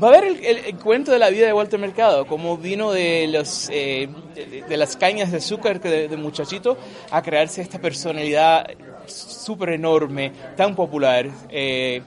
Va 0.02 0.06
a 0.06 0.10
haber 0.16 0.38
el, 0.42 0.76
cuento 0.78 1.12
de 1.12 1.18
la 1.18 1.28
vida 1.28 1.44
de 1.44 1.52
Walter 1.52 1.78
Mercado, 1.78 2.26
cómo 2.26 2.56
vino 2.56 2.92
de, 2.92 3.28
los, 3.28 3.68
eh, 3.70 4.08
de, 4.34 4.76
las 4.78 4.96
cañas 4.96 5.30
de 5.30 5.36
azúcar 5.36 5.82
de, 5.82 6.08
de, 6.08 6.16
muchachito 6.16 6.78
a 7.10 7.20
crearse 7.20 7.60
esta 7.60 7.78
personalidad 7.78 8.66
súper 9.10 9.70
enorme, 9.70 10.32
tan 10.56 10.74
popular. 10.74 11.28
Eh, 11.48 12.02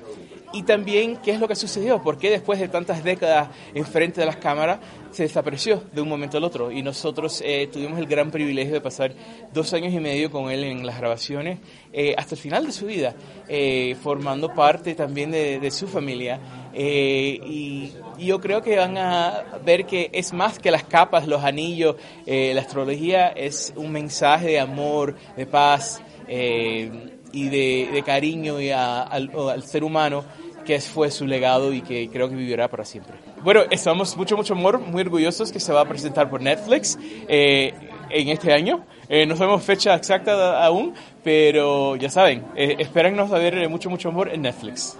y 0.53 0.61
también 0.61 1.17
qué 1.17 1.31
es 1.31 1.39
lo 1.39 1.47
que 1.47 1.55
sucedió, 1.55 2.01
por 2.01 2.19
qué 2.19 2.29
después 2.29 2.59
de 2.59 2.67
tantas 2.67 3.03
décadas 3.03 3.49
enfrente 3.73 4.21
de 4.21 4.27
las 4.27 4.37
cámaras 4.37 4.77
se 5.09 5.23
desapareció 5.23 5.83
de 5.91 6.01
un 6.01 6.07
momento 6.07 6.37
al 6.37 6.43
otro. 6.43 6.71
Y 6.71 6.83
nosotros 6.83 7.41
eh, 7.43 7.67
tuvimos 7.73 7.97
el 7.97 8.05
gran 8.05 8.29
privilegio 8.29 8.73
de 8.73 8.81
pasar 8.81 9.13
dos 9.51 9.73
años 9.73 9.91
y 9.91 9.99
medio 9.99 10.29
con 10.29 10.51
él 10.51 10.63
en 10.63 10.85
las 10.85 10.99
grabaciones 10.99 11.57
eh, 11.91 12.13
hasta 12.15 12.35
el 12.35 12.41
final 12.41 12.67
de 12.67 12.71
su 12.71 12.85
vida, 12.85 13.15
eh, 13.47 13.95
formando 14.01 14.53
parte 14.53 14.93
también 14.93 15.31
de, 15.31 15.71
su 15.71 15.87
familia. 15.87 16.39
Y, 16.75 17.91
y, 18.19 18.25
yo 18.25 18.39
creo 18.39 18.61
que 18.61 18.77
van 18.77 18.95
a 18.97 19.43
ver 19.65 19.85
que 19.85 20.11
es 20.13 20.33
más 20.33 20.59
que 20.59 20.69
las 20.69 20.83
capas, 20.83 21.27
los 21.27 21.43
anillos, 21.43 21.95
la 22.27 22.61
astrología 22.61 23.29
es 23.29 23.73
un 23.75 23.91
mensaje 23.91 24.47
de 24.47 24.59
amor, 24.59 25.15
de 25.35 25.47
paz 25.47 26.01
y 26.27 27.49
de, 27.49 28.03
cariño 28.05 28.61
y 28.61 28.69
al, 28.69 29.63
ser 29.63 29.83
humano 29.83 30.23
que 30.65 30.79
fue 30.79 31.11
su 31.11 31.25
legado 31.25 31.73
y 31.73 31.81
que 31.81 32.09
creo 32.09 32.29
que 32.29 32.35
vivirá 32.35 32.69
para 32.69 32.85
siempre. 32.85 33.15
Bueno, 33.43 33.61
estamos 33.69 34.15
mucho, 34.15 34.37
mucho 34.37 34.53
amor, 34.53 34.79
muy 34.79 35.01
orgullosos 35.01 35.51
que 35.51 35.59
se 35.59 35.73
va 35.73 35.81
a 35.81 35.85
presentar 35.85 36.29
por 36.29 36.41
Netflix 36.41 36.97
eh, 37.27 37.73
en 38.09 38.29
este 38.29 38.53
año. 38.53 38.85
Eh, 39.09 39.25
no 39.25 39.35
sabemos 39.35 39.63
fecha 39.63 39.93
exacta 39.95 40.63
aún, 40.63 40.93
pero 41.23 41.97
ya 41.97 42.09
saben, 42.09 42.45
eh, 42.55 42.77
espérennos 42.79 43.31
a 43.33 43.37
ver 43.39 43.67
mucho, 43.67 43.89
mucho 43.89 44.09
amor 44.09 44.29
en 44.29 44.43
Netflix. 44.43 44.97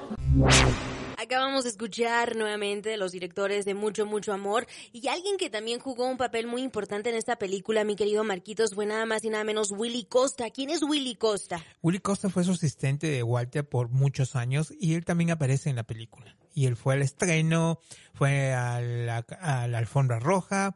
Acabamos 1.24 1.64
de 1.64 1.70
escuchar 1.70 2.36
nuevamente 2.36 2.90
de 2.90 2.98
los 2.98 3.14
directores 3.14 3.64
de 3.64 3.74
Mucho, 3.74 4.06
Mucho 4.06 4.34
Amor 4.34 4.68
y 4.92 5.08
alguien 5.08 5.38
que 5.38 5.50
también 5.50 5.80
jugó 5.80 6.06
un 6.06 6.18
papel 6.18 6.48
muy 6.48 6.62
importante 6.62 7.10
en 7.10 7.16
esta 7.16 7.38
película, 7.38 7.86
mi 7.86 7.96
querido 7.96 8.26
Marquitos, 8.26 8.76
fue 8.76 8.86
nada 8.86 9.06
más 9.06 9.24
y 9.24 9.30
nada 9.30 9.46
menos 9.46 9.72
Willy 9.72 10.04
Costa. 10.04 10.50
¿Quién 10.50 10.70
es 10.70 10.84
Willy 10.84 11.16
Costa? 11.16 11.64
Willy 11.82 12.00
Costa 12.00 12.30
fue 12.30 12.44
su 12.44 12.52
asistente 12.52 13.08
de 13.08 13.24
Walter 13.24 13.66
por 13.66 13.88
muchos 13.88 14.36
años 14.36 14.74
y 14.78 14.96
él 14.96 15.06
también 15.06 15.32
aparece 15.32 15.70
en 15.70 15.78
la 15.78 15.84
película. 15.84 16.36
Y 16.54 16.66
él 16.66 16.76
fue 16.76 16.96
al 16.96 17.02
estreno, 17.02 17.80
fue 18.14 18.52
a 18.52 18.82
la, 18.82 19.24
alfombra 19.78 20.20
roja, 20.20 20.76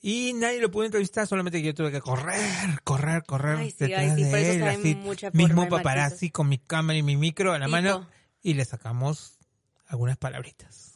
y 0.00 0.32
nadie 0.34 0.60
lo 0.60 0.70
pudo 0.70 0.84
entrevistar, 0.84 1.26
solamente 1.26 1.60
que 1.60 1.66
yo 1.66 1.74
tuve 1.74 1.90
que 1.90 2.00
correr, 2.00 2.38
correr, 2.84 3.24
correr 3.24 3.58
detrás 3.58 4.14
de 4.14 4.54
él, 4.54 4.62
así, 4.62 4.96
mismo 5.32 5.68
paparazzi 5.68 6.30
con 6.30 6.48
mi 6.48 6.58
cámara 6.58 6.96
y 7.00 7.02
mi 7.02 7.16
micro 7.16 7.52
a 7.52 7.58
la 7.58 7.66
mano 7.66 8.08
y 8.42 8.54
le 8.54 8.64
sacamos 8.64 9.41
algunas 9.92 10.16
palabritas. 10.16 10.94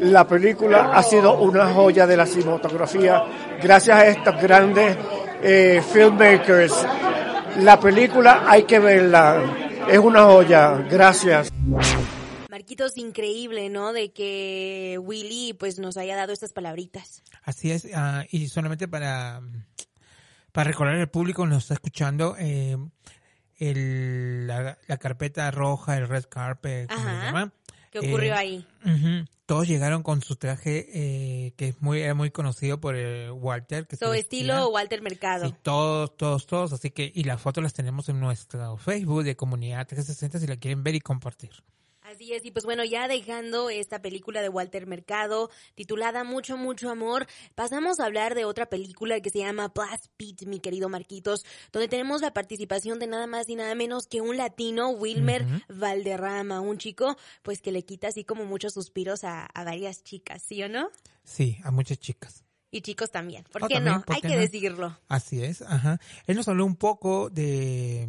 La 0.00 0.26
película 0.26 0.92
ha 0.94 1.02
sido 1.02 1.38
una 1.38 1.72
joya 1.72 2.06
de 2.06 2.16
la 2.16 2.26
cinematografía 2.26 3.22
gracias 3.62 3.96
a 3.96 4.06
estos 4.06 4.42
grandes 4.42 4.96
eh, 5.42 5.82
filmmakers. 5.92 6.72
La 7.58 7.78
película 7.78 8.44
hay 8.48 8.64
que 8.64 8.78
verla, 8.78 9.84
es 9.88 9.98
una 9.98 10.24
joya, 10.24 10.78
gracias. 10.90 11.50
Marquitos, 12.50 12.96
increíble, 12.96 13.68
¿no? 13.68 13.92
De 13.92 14.12
que 14.12 14.98
Willy 15.00 15.52
pues 15.52 15.78
nos 15.78 15.96
haya 15.98 16.16
dado 16.16 16.32
estas 16.32 16.52
palabritas. 16.52 17.22
Así 17.42 17.70
es, 17.70 17.86
ah, 17.94 18.24
y 18.30 18.48
solamente 18.48 18.88
para, 18.88 19.42
para 20.52 20.70
recordar 20.70 20.96
al 20.96 21.10
público 21.10 21.46
nos 21.46 21.64
está 21.64 21.74
escuchando, 21.74 22.34
eh, 22.38 22.76
el, 23.58 24.46
la, 24.46 24.76
carpeta 24.98 25.50
roja, 25.50 25.96
el 25.96 26.08
red 26.08 26.24
carpet, 26.28 26.88
¿cómo 26.88 27.00
se 27.02 27.10
llama? 27.10 27.52
¿Qué 27.90 27.98
ocurrió 27.98 28.34
eh, 28.34 28.38
ahí? 28.38 28.66
Todos 29.44 29.68
llegaron 29.68 30.02
con 30.02 30.22
su 30.22 30.36
traje 30.36 30.88
eh, 30.94 31.52
que 31.56 31.68
es 31.68 31.82
muy, 31.82 32.00
era 32.00 32.14
muy 32.14 32.30
conocido 32.30 32.80
por 32.80 32.96
eh, 32.96 33.30
Walter. 33.30 33.86
Que 33.86 33.96
Su 33.96 34.12
estilo 34.14 34.70
Walter 34.70 35.02
Mercado. 35.02 35.46
Sí, 35.46 35.54
todos, 35.62 36.16
todos, 36.16 36.46
todos. 36.46 36.72
Así 36.72 36.90
que, 36.90 37.12
y 37.14 37.24
las 37.24 37.40
fotos 37.40 37.62
las 37.62 37.74
tenemos 37.74 38.08
en 38.08 38.18
nuestro 38.18 38.78
Facebook 38.78 39.24
de 39.24 39.36
Comunidad 39.36 39.86
360 39.86 40.38
si 40.38 40.46
la 40.46 40.56
quieren 40.56 40.82
ver 40.82 40.94
y 40.94 41.00
compartir. 41.00 41.50
Así 42.22 42.34
es, 42.34 42.44
y 42.44 42.52
pues 42.52 42.64
bueno, 42.64 42.84
ya 42.84 43.08
dejando 43.08 43.68
esta 43.68 44.00
película 44.00 44.42
de 44.42 44.48
Walter 44.48 44.86
Mercado, 44.86 45.50
titulada 45.74 46.22
Mucho, 46.22 46.56
mucho 46.56 46.88
amor, 46.88 47.26
pasamos 47.56 47.98
a 47.98 48.04
hablar 48.04 48.36
de 48.36 48.44
otra 48.44 48.66
película 48.66 49.18
que 49.18 49.30
se 49.30 49.40
llama 49.40 49.72
Blast 49.74 50.06
Beat, 50.20 50.42
mi 50.46 50.60
querido 50.60 50.88
Marquitos, 50.88 51.44
donde 51.72 51.88
tenemos 51.88 52.20
la 52.20 52.32
participación 52.32 53.00
de 53.00 53.08
nada 53.08 53.26
más 53.26 53.48
y 53.48 53.56
nada 53.56 53.74
menos 53.74 54.06
que 54.06 54.20
un 54.20 54.36
latino, 54.36 54.90
Wilmer 54.90 55.44
Valderrama, 55.68 56.60
un 56.60 56.78
chico 56.78 57.16
pues 57.42 57.60
que 57.60 57.72
le 57.72 57.84
quita 57.84 58.06
así 58.06 58.22
como 58.22 58.44
muchos 58.44 58.74
suspiros 58.74 59.24
a, 59.24 59.50
varias 59.52 60.04
chicas, 60.04 60.44
¿sí 60.46 60.62
o 60.62 60.68
no? 60.68 60.90
Sí, 61.24 61.58
a 61.64 61.72
muchas 61.72 61.98
chicas. 61.98 62.44
Y 62.70 62.82
chicos 62.82 63.10
también, 63.10 63.42
¿por 63.50 63.64
oh, 63.64 63.66
qué 63.66 63.80
no? 63.80 64.04
Hay 64.06 64.20
que 64.20 64.36
decirlo. 64.36 64.96
Así 65.08 65.42
es, 65.42 65.60
ajá. 65.62 65.98
Él 66.28 66.36
nos 66.36 66.46
habló 66.46 66.64
un 66.66 66.76
poco 66.76 67.30
de 67.30 68.08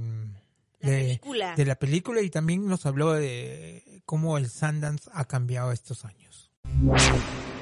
de, 0.84 1.66
la 1.66 1.76
película 1.76 2.22
y 2.22 2.30
también 2.30 2.68
nos 2.68 2.86
habló 2.86 3.14
de 3.14 4.02
cómo 4.06 4.38
el 4.38 4.50
Sundance 4.50 5.10
ha 5.14 5.26
cambiado 5.26 5.72
estos 5.72 6.06
años. 6.06 6.52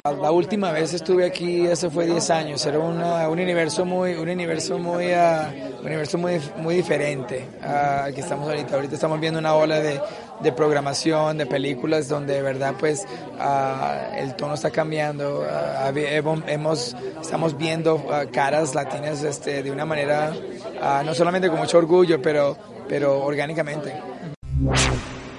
La 0.03 0.31
última 0.31 0.71
vez 0.71 0.95
estuve 0.95 1.25
aquí, 1.25 1.67
eso 1.67 1.91
fue 1.91 2.07
10 2.07 2.29
años, 2.31 2.65
era 2.65 2.79
un 2.79 3.39
universo 3.39 3.85
muy, 3.85 4.15
un 4.15 4.27
universo 4.27 4.79
muy, 4.79 5.05
uh, 5.13 5.79
un 5.79 5.85
universo 5.85 6.17
muy, 6.17 6.41
muy 6.57 6.75
diferente 6.75 7.47
al 7.61 8.11
que 8.11 8.21
estamos 8.21 8.49
ahorita. 8.49 8.75
Ahorita 8.75 8.95
estamos 8.95 9.19
viendo 9.19 9.37
una 9.37 9.53
ola 9.53 9.79
de, 9.79 10.01
de 10.41 10.51
programación, 10.53 11.37
de 11.37 11.45
películas 11.45 12.07
donde 12.07 12.33
de 12.33 12.41
verdad 12.41 12.73
pues 12.79 13.05
uh, 13.39 14.15
el 14.17 14.35
tono 14.35 14.55
está 14.55 14.71
cambiando. 14.71 15.41
Uh, 15.41 16.47
hemos, 16.47 16.95
estamos 17.21 17.55
viendo 17.55 18.03
caras 18.33 18.73
latinas 18.73 19.23
este, 19.23 19.61
de 19.61 19.69
una 19.69 19.85
manera, 19.85 20.33
no 21.05 21.13
solamente 21.13 21.47
con 21.47 21.59
mucho 21.59 21.77
orgullo, 21.77 22.19
pero 22.19 22.57
pero 22.91 23.23
orgánicamente. 23.23 23.93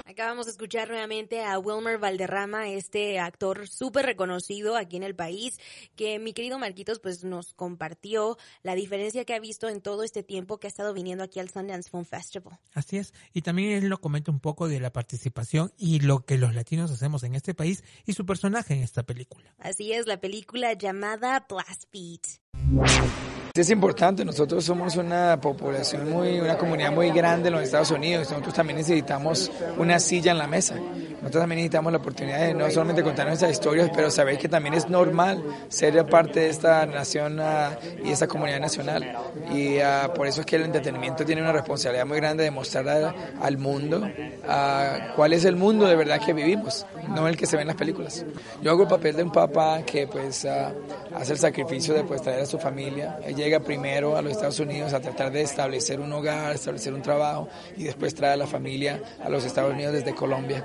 Acabamos 0.06 0.46
de 0.46 0.52
escuchar 0.52 0.88
nuevamente 0.88 1.44
a 1.44 1.58
Wilmer 1.58 1.98
Valderrama, 1.98 2.70
este 2.70 3.18
actor 3.18 3.68
súper 3.68 4.06
reconocido 4.06 4.74
aquí 4.74 4.96
en 4.96 5.02
el 5.02 5.14
país, 5.14 5.58
que 5.94 6.18
mi 6.18 6.32
querido 6.32 6.58
Marquitos 6.58 6.98
pues 6.98 7.24
nos 7.24 7.52
compartió 7.52 8.38
la 8.62 8.74
diferencia 8.74 9.26
que 9.26 9.34
ha 9.34 9.38
visto 9.38 9.68
en 9.68 9.82
todo 9.82 10.02
este 10.02 10.22
tiempo 10.22 10.58
que 10.58 10.66
ha 10.66 10.68
estado 10.68 10.94
viniendo 10.94 11.24
aquí 11.24 11.40
al 11.40 11.50
Sundance 11.50 11.90
Film 11.90 12.06
Festival. 12.06 12.58
Así 12.72 12.96
es, 12.96 13.12
y 13.34 13.42
también 13.42 13.72
él 13.72 13.90
lo 13.90 14.00
comenta 14.00 14.30
un 14.30 14.40
poco 14.40 14.66
de 14.66 14.80
la 14.80 14.90
participación 14.90 15.74
y 15.76 16.00
lo 16.00 16.24
que 16.24 16.38
los 16.38 16.54
latinos 16.54 16.90
hacemos 16.90 17.22
en 17.22 17.34
este 17.34 17.52
país 17.52 17.84
y 18.06 18.14
su 18.14 18.24
personaje 18.24 18.72
en 18.72 18.82
esta 18.82 19.02
película. 19.02 19.54
Así 19.58 19.92
es, 19.92 20.06
la 20.06 20.18
película 20.18 20.72
llamada 20.72 21.46
Blast 21.50 21.84
Beat. 21.92 23.41
Es 23.54 23.68
importante, 23.68 24.24
nosotros 24.24 24.64
somos 24.64 24.96
una 24.96 25.38
población 25.38 26.08
muy, 26.08 26.40
una 26.40 26.56
comunidad 26.56 26.90
muy 26.90 27.10
grande 27.10 27.48
en 27.48 27.54
los 27.54 27.64
Estados 27.64 27.90
Unidos, 27.90 28.30
nosotros 28.30 28.54
también 28.54 28.78
necesitamos 28.78 29.52
una 29.76 30.00
silla 30.00 30.32
en 30.32 30.38
la 30.38 30.46
mesa, 30.46 30.76
nosotros 30.76 31.42
también 31.42 31.58
necesitamos 31.58 31.92
la 31.92 31.98
oportunidad 31.98 32.40
de 32.40 32.54
no 32.54 32.70
solamente 32.70 33.02
contar 33.02 33.26
nuestras 33.26 33.52
historias, 33.52 33.90
pero 33.94 34.10
saber 34.10 34.38
que 34.38 34.48
también 34.48 34.72
es 34.72 34.88
normal 34.88 35.44
ser 35.68 36.02
parte 36.06 36.40
de 36.40 36.48
esta 36.48 36.86
nación 36.86 37.40
uh, 37.40 38.02
y 38.02 38.10
esta 38.10 38.26
comunidad 38.26 38.58
nacional. 38.58 39.18
Y 39.52 39.76
uh, 39.76 40.14
por 40.14 40.26
eso 40.26 40.40
es 40.40 40.46
que 40.46 40.56
el 40.56 40.62
entretenimiento 40.62 41.22
tiene 41.26 41.42
una 41.42 41.52
responsabilidad 41.52 42.06
muy 42.06 42.16
grande 42.16 42.44
de 42.44 42.50
mostrar 42.50 43.14
al 43.38 43.58
mundo 43.58 43.98
uh, 43.98 45.14
cuál 45.14 45.34
es 45.34 45.44
el 45.44 45.56
mundo 45.56 45.86
de 45.86 45.94
verdad 45.94 46.20
que 46.24 46.32
vivimos, 46.32 46.86
no 47.10 47.28
el 47.28 47.36
que 47.36 47.44
se 47.44 47.56
ve 47.56 47.62
en 47.62 47.68
las 47.68 47.76
películas. 47.76 48.24
Yo 48.62 48.70
hago 48.70 48.84
el 48.84 48.88
papel 48.88 49.14
de 49.14 49.24
un 49.24 49.30
papá 49.30 49.82
que 49.82 50.06
pues 50.06 50.46
hace 50.46 51.32
el 51.32 51.38
sacrificio 51.38 51.92
de 51.92 52.02
pues 52.02 52.22
traer 52.22 52.40
a 52.40 52.46
su 52.46 52.58
familia 52.58 53.18
llega 53.42 53.60
primero 53.60 54.16
a 54.16 54.22
los 54.22 54.32
Estados 54.32 54.60
Unidos 54.60 54.92
a 54.92 55.00
tratar 55.00 55.32
de 55.32 55.42
establecer 55.42 56.00
un 56.00 56.12
hogar, 56.12 56.54
establecer 56.54 56.94
un 56.94 57.02
trabajo 57.02 57.48
y 57.76 57.84
después 57.84 58.14
trae 58.14 58.32
a 58.32 58.36
la 58.36 58.46
familia 58.46 59.02
a 59.22 59.28
los 59.28 59.44
Estados 59.44 59.72
Unidos 59.72 59.92
desde 59.94 60.14
Colombia. 60.14 60.64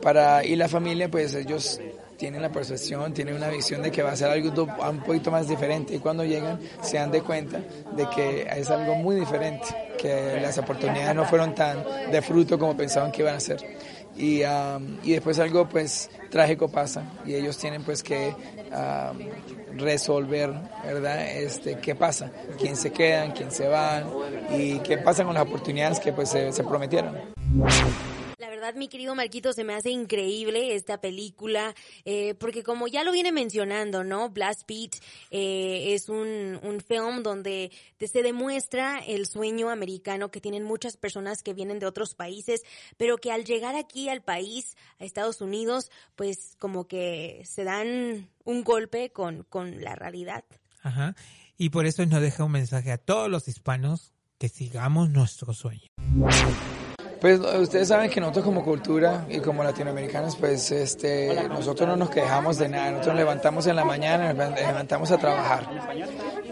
Para, 0.00 0.44
y 0.44 0.56
la 0.56 0.68
familia, 0.68 1.10
pues 1.10 1.34
ellos 1.34 1.80
tienen 2.16 2.40
la 2.42 2.50
percepción, 2.50 3.12
tienen 3.12 3.34
una 3.34 3.48
visión 3.48 3.82
de 3.82 3.90
que 3.90 4.02
va 4.02 4.12
a 4.12 4.16
ser 4.16 4.30
algo 4.30 4.48
un 4.88 5.00
poquito 5.00 5.30
más 5.30 5.48
diferente 5.48 5.94
y 5.94 5.98
cuando 5.98 6.24
llegan 6.24 6.58
se 6.80 6.96
dan 6.96 7.10
de 7.10 7.22
cuenta 7.22 7.60
de 7.94 8.08
que 8.14 8.46
es 8.56 8.70
algo 8.70 8.94
muy 8.94 9.16
diferente, 9.16 9.66
que 9.98 10.38
las 10.40 10.56
oportunidades 10.58 11.14
no 11.14 11.24
fueron 11.24 11.54
tan 11.54 11.84
de 12.10 12.22
fruto 12.22 12.58
como 12.58 12.76
pensaban 12.76 13.12
que 13.12 13.22
iban 13.22 13.34
a 13.34 13.40
ser. 13.40 13.58
Y, 14.16 14.42
y 15.02 15.12
después 15.12 15.38
algo 15.38 15.68
pues 15.68 16.10
trágico 16.30 16.68
pasa. 16.68 17.04
Y 17.24 17.34
ellos 17.34 17.58
tienen 17.58 17.82
pues 17.84 18.02
que 18.02 18.34
resolver, 19.76 20.52
¿verdad? 20.84 21.26
Este, 21.36 21.78
qué 21.78 21.94
pasa, 21.94 22.30
quién 22.58 22.76
se 22.76 22.90
quedan, 22.92 23.32
quién 23.32 23.50
se 23.50 23.68
van 23.68 24.06
y 24.50 24.78
qué 24.80 24.98
pasa 24.98 25.24
con 25.24 25.34
las 25.34 25.44
oportunidades 25.44 26.00
que 26.00 26.12
pues 26.12 26.30
se 26.30 26.64
prometieron 26.64 27.16
mi 28.74 28.88
querido 28.88 29.14
Marquito, 29.14 29.52
se 29.52 29.64
me 29.64 29.74
hace 29.74 29.90
increíble 29.90 30.74
esta 30.74 31.00
película, 31.00 31.74
eh, 32.04 32.34
porque 32.34 32.62
como 32.62 32.88
ya 32.88 33.04
lo 33.04 33.12
viene 33.12 33.32
mencionando, 33.32 34.04
¿no? 34.04 34.30
Blast 34.30 34.62
Beat 34.66 34.96
eh, 35.30 35.94
es 35.94 36.08
un, 36.08 36.58
un 36.62 36.80
film 36.80 37.22
donde 37.22 37.70
se 38.00 38.22
demuestra 38.22 38.98
el 38.98 39.26
sueño 39.26 39.70
americano 39.70 40.30
que 40.30 40.40
tienen 40.40 40.64
muchas 40.64 40.96
personas 40.96 41.42
que 41.42 41.54
vienen 41.54 41.78
de 41.78 41.86
otros 41.86 42.14
países, 42.14 42.62
pero 42.96 43.18
que 43.18 43.32
al 43.32 43.44
llegar 43.44 43.76
aquí 43.76 44.08
al 44.08 44.22
país, 44.22 44.76
a 44.98 45.04
Estados 45.04 45.40
Unidos, 45.40 45.90
pues 46.14 46.56
como 46.58 46.86
que 46.86 47.42
se 47.44 47.64
dan 47.64 48.28
un 48.44 48.64
golpe 48.64 49.10
con, 49.10 49.44
con 49.44 49.82
la 49.82 49.94
realidad. 49.94 50.44
Ajá. 50.82 51.14
Y 51.58 51.70
por 51.70 51.86
eso 51.86 52.04
nos 52.06 52.20
deja 52.20 52.44
un 52.44 52.52
mensaje 52.52 52.92
a 52.92 52.98
todos 52.98 53.30
los 53.30 53.48
hispanos 53.48 54.12
que 54.38 54.48
sigamos 54.48 55.10
nuestro 55.10 55.54
sueño. 55.54 55.88
Pues 57.20 57.40
ustedes 57.40 57.88
saben 57.88 58.10
que 58.10 58.20
nosotros 58.20 58.44
como 58.44 58.62
cultura 58.62 59.26
y 59.28 59.38
como 59.40 59.64
latinoamericanos, 59.64 60.36
pues 60.36 60.70
este, 60.70 61.48
nosotros 61.48 61.88
no 61.88 61.96
nos 61.96 62.10
quejamos 62.10 62.58
de 62.58 62.68
nada, 62.68 62.90
nosotros 62.90 63.14
nos 63.14 63.24
levantamos 63.24 63.66
en 63.66 63.76
la 63.76 63.84
mañana, 63.84 64.32
nos 64.32 64.54
levantamos 64.54 65.10
a 65.10 65.18
trabajar. 65.18 65.66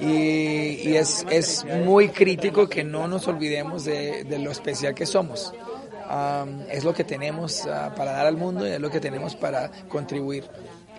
Y, 0.00 0.88
y 0.88 0.97
es, 0.97 1.26
es, 1.30 1.64
muy 1.85 2.09
crítico 2.09 2.68
que 2.68 2.83
no 2.83 3.06
nos 3.09 3.28
olvidemos 3.28 3.85
de, 3.85 4.26
lo 4.38 4.50
especial 4.50 4.94
que 4.94 5.06
somos. 5.06 5.52
Um, 6.04 6.61
es 6.71 6.85
lo 6.85 6.92
que 6.92 7.02
tenemos 7.02 7.64
uh, 7.64 7.94
para 7.94 8.12
dar 8.12 8.26
al 8.26 8.37
mundo 8.37 8.66
y 8.66 8.71
es 8.71 8.80
lo 8.80 8.90
que 8.90 9.00
tenemos 9.00 9.37
para 9.37 9.71
contribuir. 9.88 10.44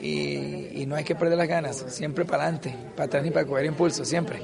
Y, 0.02 0.82
y 0.82 0.86
no 0.88 0.96
hay 0.96 1.04
que 1.04 1.16
perder 1.16 1.38
las 1.38 1.48
ganas, 1.48 1.86
siempre 1.88 2.26
para 2.26 2.44
adelante, 2.44 2.76
para 2.96 3.06
atrás 3.06 3.24
ni 3.24 3.32
para 3.32 3.46
coger 3.46 3.66
impulso, 3.66 4.04
siempre. 4.04 4.42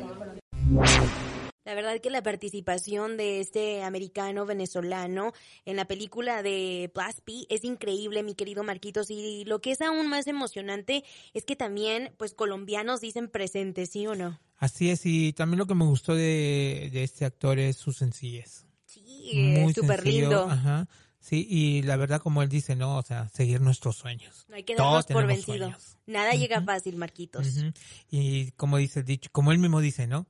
La 1.63 1.75
verdad 1.75 1.99
que 2.01 2.09
la 2.09 2.23
participación 2.23 3.17
de 3.17 3.39
este 3.39 3.83
americano 3.83 4.45
venezolano 4.45 5.33
en 5.65 5.75
la 5.75 5.85
película 5.85 6.41
de 6.41 6.91
Blast 6.93 7.19
P 7.19 7.45
es 7.49 7.63
increíble, 7.63 8.23
mi 8.23 8.33
querido 8.33 8.63
Marquitos, 8.63 9.11
y 9.11 9.45
lo 9.45 9.61
que 9.61 9.71
es 9.71 9.81
aún 9.81 10.07
más 10.07 10.25
emocionante 10.25 11.03
es 11.33 11.45
que 11.45 11.55
también, 11.55 12.13
pues, 12.17 12.33
colombianos 12.33 12.99
dicen 12.99 13.29
presente, 13.29 13.85
¿sí 13.85 14.07
o 14.07 14.15
no? 14.15 14.39
Así 14.57 14.89
es, 14.89 15.05
y 15.05 15.33
también 15.33 15.59
lo 15.59 15.67
que 15.67 15.75
me 15.75 15.85
gustó 15.85 16.15
de, 16.15 16.89
de 16.91 17.03
este 17.03 17.25
actor 17.25 17.59
es 17.59 17.77
su 17.77 17.93
sencillez. 17.93 18.65
Sí, 18.85 19.71
súper 19.73 20.05
lindo. 20.05 20.45
Ajá. 20.49 20.87
Sí, 21.19 21.45
y 21.47 21.83
la 21.83 21.97
verdad, 21.97 22.19
como 22.19 22.41
él 22.41 22.49
dice, 22.49 22.75
¿no? 22.75 22.97
O 22.97 23.03
sea, 23.03 23.29
seguir 23.29 23.61
nuestros 23.61 23.95
sueños. 23.95 24.45
No 24.49 24.55
hay 24.55 24.63
que 24.63 24.75
darnos 24.75 25.05
por 25.05 25.27
vencido. 25.27 25.67
Sueños. 25.67 25.97
Nada 26.07 26.31
uh 26.31 26.33
-huh. 26.33 26.39
llega 26.39 26.61
fácil, 26.63 26.95
Marquitos. 26.97 27.45
Uh 27.45 27.49
-huh. 27.49 27.73
Y 28.09 28.51
como 28.53 28.77
dice 28.77 29.03
dicho, 29.03 29.29
como 29.31 29.51
él 29.51 29.59
mismo 29.59 29.79
dice, 29.81 30.07
¿no? 30.07 30.25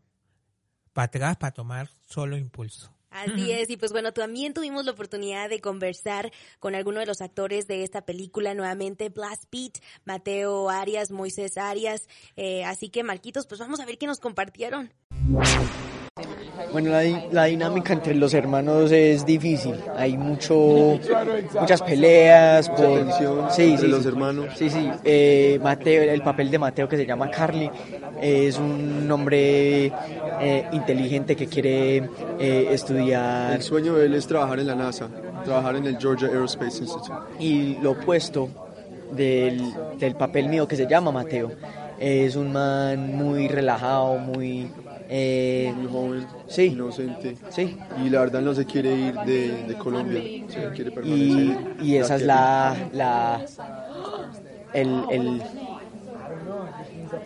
Para 0.93 1.05
atrás, 1.05 1.37
para 1.37 1.53
tomar 1.53 1.89
solo 2.07 2.37
impulso. 2.37 2.93
Así 3.11 3.51
es, 3.51 3.69
y 3.69 3.75
pues 3.75 3.91
bueno, 3.91 4.13
también 4.13 4.53
tuvimos 4.53 4.85
la 4.85 4.93
oportunidad 4.93 5.49
de 5.49 5.59
conversar 5.59 6.31
con 6.59 6.75
algunos 6.75 7.01
de 7.01 7.07
los 7.07 7.19
actores 7.19 7.67
de 7.67 7.83
esta 7.83 8.05
película, 8.05 8.53
nuevamente 8.53 9.09
Blast 9.09 9.43
Pete, 9.49 9.81
Mateo 10.05 10.69
Arias, 10.69 11.11
Moisés 11.11 11.57
Arias, 11.57 12.07
eh, 12.37 12.63
así 12.63 12.89
que 12.89 13.03
Marquitos, 13.03 13.47
pues 13.47 13.59
vamos 13.59 13.81
a 13.81 13.85
ver 13.85 13.97
qué 13.97 14.07
nos 14.07 14.21
compartieron. 14.21 14.93
Bueno, 16.73 16.89
la, 16.89 17.03
la, 17.31 17.45
dinámica 17.45 17.93
entre 17.93 18.13
los 18.15 18.33
hermanos 18.33 18.91
es 18.91 19.25
difícil. 19.25 19.75
Hay 19.95 20.17
mucho, 20.17 20.99
muchas 21.57 21.81
peleas 21.81 22.67
por 22.69 23.09
sí, 23.51 23.77
sí, 23.77 23.87
los 23.87 24.05
hermanos. 24.05 24.47
Sí, 24.57 24.69
sí. 24.69 24.91
Eh, 25.05 25.57
Mateo, 25.63 26.03
el 26.03 26.21
papel 26.21 26.51
de 26.51 26.59
Mateo 26.59 26.89
que 26.89 26.97
se 26.97 27.05
llama 27.05 27.31
Carly 27.31 27.71
es 28.21 28.57
un 28.59 29.09
hombre 29.09 29.85
eh, 30.41 30.67
inteligente 30.73 31.37
que 31.37 31.47
quiere 31.47 32.09
eh, 32.39 32.67
estudiar. 32.71 33.53
El 33.53 33.63
sueño 33.63 33.95
de 33.95 34.07
él 34.07 34.15
es 34.15 34.27
trabajar 34.27 34.59
en 34.59 34.67
la 34.67 34.75
NASA, 34.75 35.07
trabajar 35.45 35.77
en 35.77 35.85
el 35.85 35.97
Georgia 35.97 36.27
Aerospace 36.27 36.79
Institute. 36.79 37.13
Y 37.39 37.77
lo 37.81 37.91
opuesto 37.91 38.49
del, 39.13 39.73
del 39.97 40.15
papel 40.15 40.49
mío 40.49 40.67
que 40.67 40.75
se 40.75 40.87
llama 40.87 41.11
Mateo 41.11 41.51
es 42.01 42.35
un 42.35 42.51
man 42.51 43.15
muy 43.15 43.47
relajado, 43.47 44.17
muy 44.17 44.67
eh, 45.13 45.73
muy 45.75 45.91
joven, 45.91 46.27
sí, 46.47 46.67
inocente. 46.67 47.35
Sí. 47.49 47.77
Y 48.01 48.09
la 48.09 48.21
verdad 48.21 48.39
no 48.39 48.53
se 48.53 48.65
quiere 48.65 48.95
ir 48.95 49.13
de, 49.13 49.63
de 49.67 49.75
Colombia, 49.75 50.21
se 50.47 50.69
quiere 50.69 50.93
Y, 51.03 51.53
y 51.81 51.97
esa 51.97 52.15
es 52.15 52.21
la, 52.21 52.77
la 52.93 53.41
el, 54.73 55.03
el, 55.11 55.41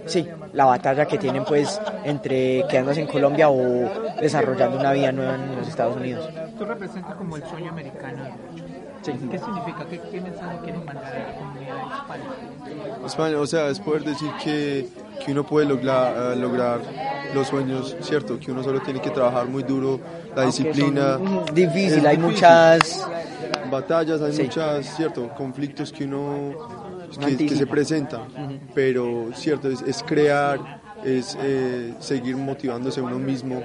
sí, 0.07 0.27
la 0.53 0.65
batalla 0.65 1.05
que 1.05 1.19
tienen 1.19 1.45
pues 1.45 1.79
entre 2.03 2.65
quedándose 2.67 3.01
en 3.01 3.07
Colombia 3.07 3.49
o 3.49 3.61
desarrollando 4.19 4.79
una 4.79 4.91
vida 4.91 5.11
nueva 5.11 5.35
en 5.35 5.55
los 5.55 5.67
Estados 5.67 5.95
Unidos. 5.95 6.27
Tú 6.57 6.65
representas 6.65 7.13
como 7.13 7.35
el 7.35 7.43
sueño 7.45 7.69
americano. 7.69 8.23
Sí. 9.05 9.11
¿Qué 9.29 9.37
significa? 9.37 9.85
¿Qué, 9.89 9.99
qué 10.11 10.21
mensaje 10.21 10.57
quieres 10.63 10.83
mandar 10.85 11.05
a 11.05 11.19
la 11.19 11.35
comunidad 11.37 11.75
hispana? 11.85 13.05
España, 13.05 13.39
o 13.39 13.45
sea, 13.45 13.67
es 13.69 13.79
poder 13.79 14.03
decir 14.03 14.29
que, 14.43 14.87
que 15.23 15.31
uno 15.31 15.45
puede 15.45 15.67
lograr, 15.67 16.35
uh, 16.35 16.39
lograr 16.39 16.79
los 17.33 17.47
sueños, 17.47 17.95
¿cierto? 18.01 18.39
Que 18.39 18.51
uno 18.51 18.63
solo 18.63 18.81
tiene 18.81 18.99
que 18.99 19.11
trabajar 19.11 19.47
muy 19.47 19.61
duro, 19.63 19.99
la 20.35 20.43
Aunque 20.43 20.45
disciplina. 20.63 21.17
Difícil, 21.53 22.05
hay 22.07 22.15
difícil. 22.17 22.19
muchas 22.19 23.07
batallas, 23.69 24.21
hay 24.21 24.33
Sí. 24.33 24.43
muchas, 24.43 24.95
¿cierto? 24.95 25.29
Conflictos 25.37 25.91
que 25.91 26.05
uno 26.05 26.53
No 27.19 27.27
que, 27.27 27.37
que 27.37 27.55
se 27.55 27.67
presentan, 27.67 28.21
pero, 28.73 29.29
¿cierto? 29.35 29.69
Es, 29.69 29.81
es 29.83 30.01
crear, 30.03 30.81
es 31.03 31.37
eh, 31.41 31.93
seguir 31.99 32.35
motivándose 32.37 33.01
uno 33.01 33.19
mismo, 33.19 33.61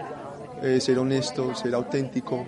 eh, 0.63 0.79
ser 0.81 0.99
honesto, 0.99 1.55
ser 1.55 1.75
auténtico. 1.75 2.45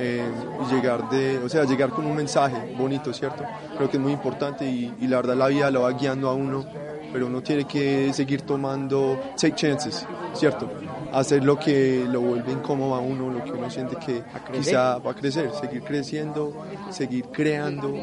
Eh, 0.00 0.24
y 0.62 0.74
llegar 0.74 1.10
de, 1.10 1.38
o 1.38 1.48
sea, 1.48 1.64
llegar 1.64 1.90
con 1.90 2.06
un 2.06 2.16
mensaje 2.16 2.74
bonito, 2.76 3.12
¿cierto? 3.12 3.44
Creo 3.76 3.90
que 3.90 3.98
es 3.98 4.02
muy 4.02 4.12
importante 4.12 4.64
y, 4.64 4.94
y 4.98 5.06
la 5.06 5.18
verdad 5.18 5.36
la 5.36 5.48
vida 5.48 5.70
lo 5.70 5.82
va 5.82 5.92
guiando 5.92 6.30
a 6.30 6.34
uno, 6.34 6.64
pero 7.12 7.26
uno 7.26 7.42
tiene 7.42 7.66
que 7.66 8.12
seguir 8.12 8.42
tomando, 8.42 9.20
take 9.38 9.54
chances, 9.54 10.06
¿cierto? 10.32 10.70
Hacer 11.12 11.44
lo 11.44 11.58
que 11.58 12.04
lo 12.08 12.20
vuelve 12.20 12.52
incómodo 12.52 12.94
a 12.94 13.00
uno, 13.00 13.30
lo 13.30 13.44
que 13.44 13.52
uno 13.52 13.68
siente 13.70 13.96
que 13.96 14.22
quizá 14.52 14.98
va 14.98 15.10
a 15.10 15.14
crecer, 15.14 15.50
seguir 15.60 15.82
creciendo, 15.82 16.64
seguir 16.90 17.26
creando 17.26 17.94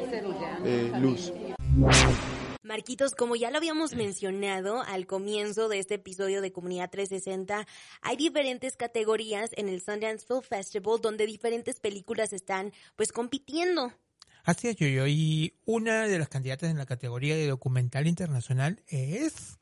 eh, 0.63 0.91
luz. 0.99 1.33
Marquitos, 2.67 3.15
como 3.15 3.37
ya 3.37 3.49
lo 3.49 3.57
habíamos 3.57 3.95
mencionado 3.95 4.81
al 4.81 5.07
comienzo 5.07 5.69
de 5.69 5.79
este 5.79 5.95
episodio 5.95 6.41
de 6.41 6.51
Comunidad 6.51 6.89
360, 6.89 7.65
hay 8.01 8.17
diferentes 8.17 8.75
categorías 8.75 9.51
en 9.53 9.69
el 9.69 9.81
Sundance 9.81 10.25
Film 10.27 10.41
Festival 10.41 10.99
donde 11.01 11.25
diferentes 11.25 11.79
películas 11.79 12.33
están 12.33 12.73
pues 12.97 13.13
compitiendo. 13.13 13.93
Así 14.43 14.67
es, 14.67 14.75
yo 14.75 15.07
Y 15.07 15.53
una 15.65 16.07
de 16.07 16.19
las 16.19 16.27
candidatas 16.27 16.69
en 16.69 16.77
la 16.77 16.85
categoría 16.85 17.35
de 17.35 17.47
documental 17.47 18.05
internacional 18.05 18.83
es... 18.87 19.57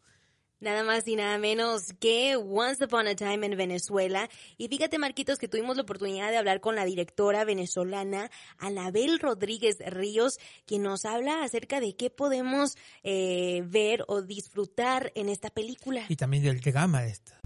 Nada 0.60 0.84
más 0.84 1.08
y 1.08 1.16
nada 1.16 1.38
menos 1.38 1.94
que 2.00 2.36
Once 2.38 2.84
Upon 2.84 3.08
a 3.08 3.16
Time 3.16 3.46
en 3.46 3.58
Venezuela. 3.58 4.30
Y 4.58 4.68
fíjate, 4.68 4.98
Marquitos, 4.98 5.38
que 5.38 5.48
tuvimos 5.48 5.76
la 5.76 5.84
oportunidad 5.84 6.32
de 6.32 6.38
hablar 6.38 6.62
con 6.62 6.76
la 6.76 6.86
directora 6.86 7.44
venezolana 7.44 8.32
Anabel 8.58 9.20
Rodríguez 9.20 9.78
Ríos, 9.86 10.40
quien 10.66 10.84
nos 10.84 11.06
habla 11.06 11.44
acerca 11.44 11.80
de 11.80 11.96
qué 11.96 12.10
podemos 12.10 12.78
eh, 13.04 13.64
ver 13.68 14.06
o 14.08 14.22
disfrutar 14.22 15.12
en 15.16 15.30
esta 15.30 15.50
película. 15.50 16.06
Y 16.08 16.16
también 16.16 16.44
del 16.44 16.62
gama 16.62 17.02
de 17.02 17.10
esta. 17.10 17.40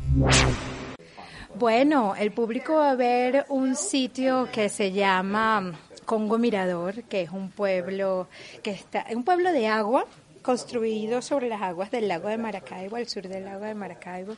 Bueno, 1.55 2.15
el 2.15 2.31
público 2.31 2.75
va 2.75 2.91
a 2.91 2.95
ver 2.95 3.45
un 3.49 3.75
sitio 3.75 4.49
que 4.51 4.69
se 4.69 4.91
llama 4.91 5.79
Congo 6.05 6.37
Mirador, 6.37 7.03
que 7.05 7.23
es 7.23 7.31
un 7.31 7.49
pueblo 7.49 8.29
que 8.61 8.71
está, 8.71 9.01
es 9.01 9.15
un 9.15 9.23
pueblo 9.23 9.51
de 9.51 9.67
agua 9.67 10.05
construido 10.41 11.21
sobre 11.21 11.49
las 11.49 11.61
aguas 11.61 11.91
del 11.91 12.07
lago 12.07 12.29
de 12.29 12.37
Maracaibo, 12.37 12.95
al 12.95 13.07
sur 13.07 13.27
del 13.27 13.45
lago 13.45 13.65
de 13.65 13.73
Maracaibo. 13.73 14.35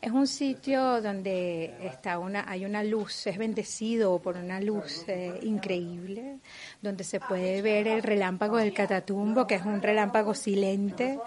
Es 0.00 0.12
un 0.12 0.26
sitio 0.26 1.02
donde 1.02 1.74
está 1.82 2.18
una, 2.18 2.50
hay 2.50 2.64
una 2.64 2.82
luz, 2.82 3.26
es 3.26 3.36
bendecido 3.36 4.18
por 4.20 4.36
una 4.36 4.60
luz 4.60 5.04
eh, 5.08 5.38
increíble, 5.42 6.38
donde 6.80 7.04
se 7.04 7.20
puede 7.20 7.60
ver 7.62 7.88
el 7.88 8.02
relámpago 8.02 8.56
del 8.56 8.72
Catatumbo, 8.72 9.46
que 9.46 9.56
es 9.56 9.64
un 9.64 9.82
relámpago 9.82 10.34
silente. 10.34 11.18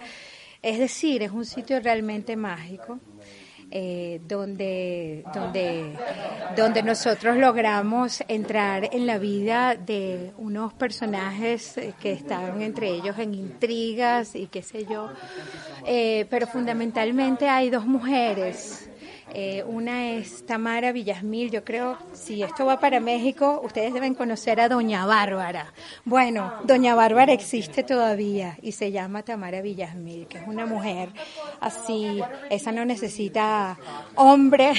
Es 0.60 0.78
decir, 0.78 1.22
es 1.22 1.30
un 1.30 1.44
sitio 1.44 1.78
realmente 1.80 2.36
mágico. 2.36 2.98
Eh, 3.76 4.20
donde, 4.28 5.24
donde, 5.34 5.98
donde 6.56 6.82
nosotros 6.84 7.36
logramos 7.36 8.22
entrar 8.28 8.88
en 8.92 9.04
la 9.04 9.18
vida 9.18 9.74
de 9.74 10.32
unos 10.38 10.72
personajes 10.74 11.76
eh, 11.78 11.92
que 11.98 12.12
están 12.12 12.62
entre 12.62 12.90
ellos 12.90 13.18
en 13.18 13.34
intrigas 13.34 14.36
y 14.36 14.46
qué 14.46 14.62
sé 14.62 14.86
yo. 14.86 15.10
Eh, 15.84 16.24
pero 16.30 16.46
fundamentalmente 16.46 17.48
hay 17.48 17.68
dos 17.68 17.84
mujeres. 17.84 18.88
Eh, 19.36 19.64
una 19.66 20.12
es 20.12 20.46
Tamara 20.46 20.92
Villasmil, 20.92 21.50
yo 21.50 21.64
creo, 21.64 21.98
si 22.12 22.44
esto 22.44 22.66
va 22.66 22.78
para 22.78 23.00
México, 23.00 23.60
ustedes 23.64 23.92
deben 23.92 24.14
conocer 24.14 24.60
a 24.60 24.68
Doña 24.68 25.06
Bárbara. 25.06 25.72
Bueno, 26.04 26.52
Doña 26.62 26.94
Bárbara 26.94 27.32
existe 27.32 27.82
todavía 27.82 28.56
y 28.62 28.70
se 28.70 28.92
llama 28.92 29.24
Tamara 29.24 29.60
Villasmil, 29.60 30.28
que 30.28 30.38
es 30.38 30.46
una 30.46 30.66
mujer 30.66 31.08
así, 31.60 32.20
esa 32.48 32.70
no 32.70 32.84
necesita 32.84 33.76
hombre, 34.14 34.72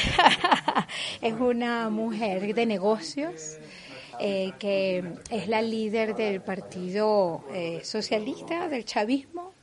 es 1.21 1.33
una 1.33 1.89
mujer 1.89 2.55
de 2.55 2.65
negocios. 2.65 3.57
Eh, 4.19 4.53
que 4.59 5.03
es 5.29 5.47
la 5.47 5.61
líder 5.61 6.15
del 6.15 6.41
Partido 6.41 7.43
eh, 7.53 7.81
Socialista, 7.83 8.67
del 8.69 8.85
chavismo, 8.85 9.53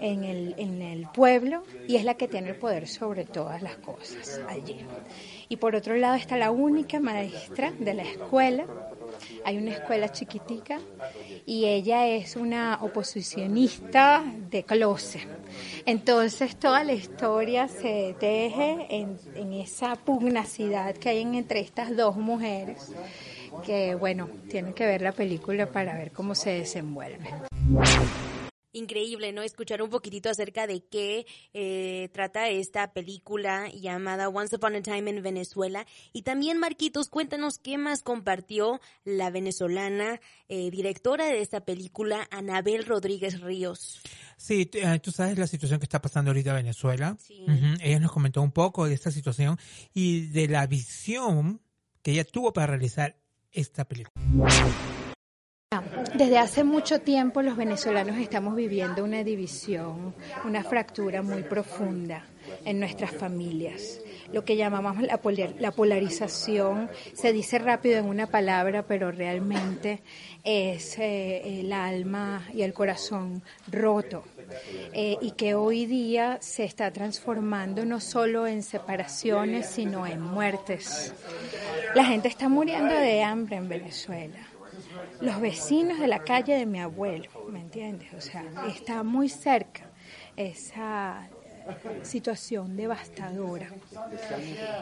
en 0.00 0.24
el, 0.24 0.54
en 0.58 0.82
el 0.82 1.06
pueblo 1.08 1.62
y 1.86 1.96
es 1.96 2.04
la 2.04 2.14
que 2.14 2.28
tiene 2.28 2.50
el 2.50 2.56
poder 2.56 2.88
sobre 2.88 3.24
todas 3.24 3.62
las 3.62 3.76
cosas 3.76 4.40
allí. 4.48 4.78
Y 5.48 5.56
por 5.56 5.74
otro 5.74 5.96
lado 5.96 6.14
está 6.16 6.36
la 6.36 6.50
única 6.50 7.00
maestra 7.00 7.72
de 7.78 7.94
la 7.94 8.02
escuela. 8.02 8.66
Hay 9.44 9.56
una 9.56 9.72
escuela 9.72 10.10
chiquitica 10.10 10.78
y 11.46 11.64
ella 11.64 12.06
es 12.06 12.36
una 12.36 12.78
oposicionista 12.82 14.22
de 14.50 14.64
closet. 14.64 15.26
Entonces 15.86 16.56
toda 16.56 16.84
la 16.84 16.92
historia 16.92 17.68
se 17.68 18.14
teje 18.20 18.86
en, 18.90 19.18
en 19.34 19.52
esa 19.54 19.96
pugnacidad 19.96 20.94
que 20.94 21.08
hay 21.08 21.22
entre 21.22 21.60
estas 21.60 21.96
dos 21.96 22.16
mujeres 22.16 22.92
que 23.62 23.94
bueno, 23.94 24.28
tienen 24.48 24.72
que 24.74 24.86
ver 24.86 25.02
la 25.02 25.12
película 25.12 25.66
para 25.66 25.94
ver 25.96 26.12
cómo 26.12 26.34
se 26.34 26.50
desenvuelve 26.50 27.28
increíble, 28.78 29.32
¿no? 29.32 29.42
Escuchar 29.42 29.82
un 29.82 29.90
poquitito 29.90 30.30
acerca 30.30 30.66
de 30.66 30.82
qué 30.84 31.26
eh, 31.52 32.08
trata 32.12 32.48
esta 32.48 32.92
película 32.92 33.68
llamada 33.68 34.28
Once 34.28 34.56
Upon 34.56 34.76
a 34.76 34.82
Time 34.82 35.10
en 35.10 35.22
Venezuela. 35.22 35.86
Y 36.12 36.22
también, 36.22 36.58
Marquitos, 36.58 37.08
cuéntanos 37.08 37.58
qué 37.58 37.76
más 37.78 38.02
compartió 38.02 38.80
la 39.04 39.30
venezolana 39.30 40.20
eh, 40.48 40.70
directora 40.70 41.26
de 41.26 41.40
esta 41.40 41.60
película, 41.60 42.26
Anabel 42.30 42.86
Rodríguez 42.86 43.40
Ríos. 43.40 44.00
Sí, 44.36 44.70
eh, 44.72 45.00
tú 45.00 45.10
sabes 45.10 45.36
la 45.36 45.46
situación 45.46 45.80
que 45.80 45.84
está 45.84 46.00
pasando 46.00 46.30
ahorita 46.30 46.50
en 46.50 46.56
Venezuela. 46.56 47.16
Ella 47.80 48.00
nos 48.00 48.12
comentó 48.12 48.40
un 48.40 48.52
poco 48.52 48.86
de 48.86 48.94
esta 48.94 49.10
situación 49.10 49.58
y 49.92 50.26
de 50.28 50.48
la 50.48 50.66
visión 50.66 51.60
que 52.02 52.12
ella 52.12 52.24
tuvo 52.24 52.52
para 52.52 52.68
realizar 52.68 53.16
esta 53.52 53.84
película. 53.84 54.14
Desde 56.14 56.38
hace 56.38 56.64
mucho 56.64 57.00
tiempo 57.00 57.42
los 57.42 57.56
venezolanos 57.56 58.16
estamos 58.16 58.56
viviendo 58.56 59.04
una 59.04 59.22
división, 59.22 60.14
una 60.44 60.64
fractura 60.64 61.22
muy 61.22 61.42
profunda 61.42 62.24
en 62.64 62.80
nuestras 62.80 63.12
familias. 63.12 64.00
Lo 64.32 64.44
que 64.44 64.56
llamamos 64.56 64.96
la, 65.00 65.72
polarización 65.72 66.90
se 67.14 67.32
dice 67.32 67.58
rápido 67.58 67.98
en 67.98 68.06
una 68.06 68.26
palabra, 68.26 68.82
pero 68.82 69.10
realmente 69.10 70.00
es 70.44 70.98
eh, 70.98 71.60
el 71.60 71.72
alma 71.72 72.46
y 72.52 72.62
el 72.62 72.74
corazón 72.74 73.42
roto. 73.70 74.24
Eh, 74.92 75.16
y 75.20 75.32
que 75.32 75.54
hoy 75.54 75.86
día 75.86 76.38
se 76.40 76.64
está 76.64 76.90
transformando 76.90 77.84
no 77.84 78.00
solo 78.00 78.46
en 78.46 78.62
separaciones, 78.62 79.66
sino 79.66 80.06
en 80.06 80.20
muertes. 80.20 81.14
La 81.94 82.04
gente 82.04 82.28
está 82.28 82.48
muriendo 82.48 82.94
de 82.94 83.22
hambre 83.22 83.56
en 83.56 83.68
Venezuela 83.68 84.38
los 85.20 85.40
vecinos 85.40 85.98
de 85.98 86.06
la 86.06 86.20
calle 86.20 86.54
de 86.54 86.66
mi 86.66 86.80
abuelo, 86.80 87.30
¿me 87.50 87.60
entiendes? 87.60 88.12
O 88.14 88.20
sea, 88.20 88.44
está 88.68 89.02
muy 89.02 89.28
cerca 89.28 89.90
esa 90.36 91.28
situación 92.02 92.76
devastadora. 92.76 93.68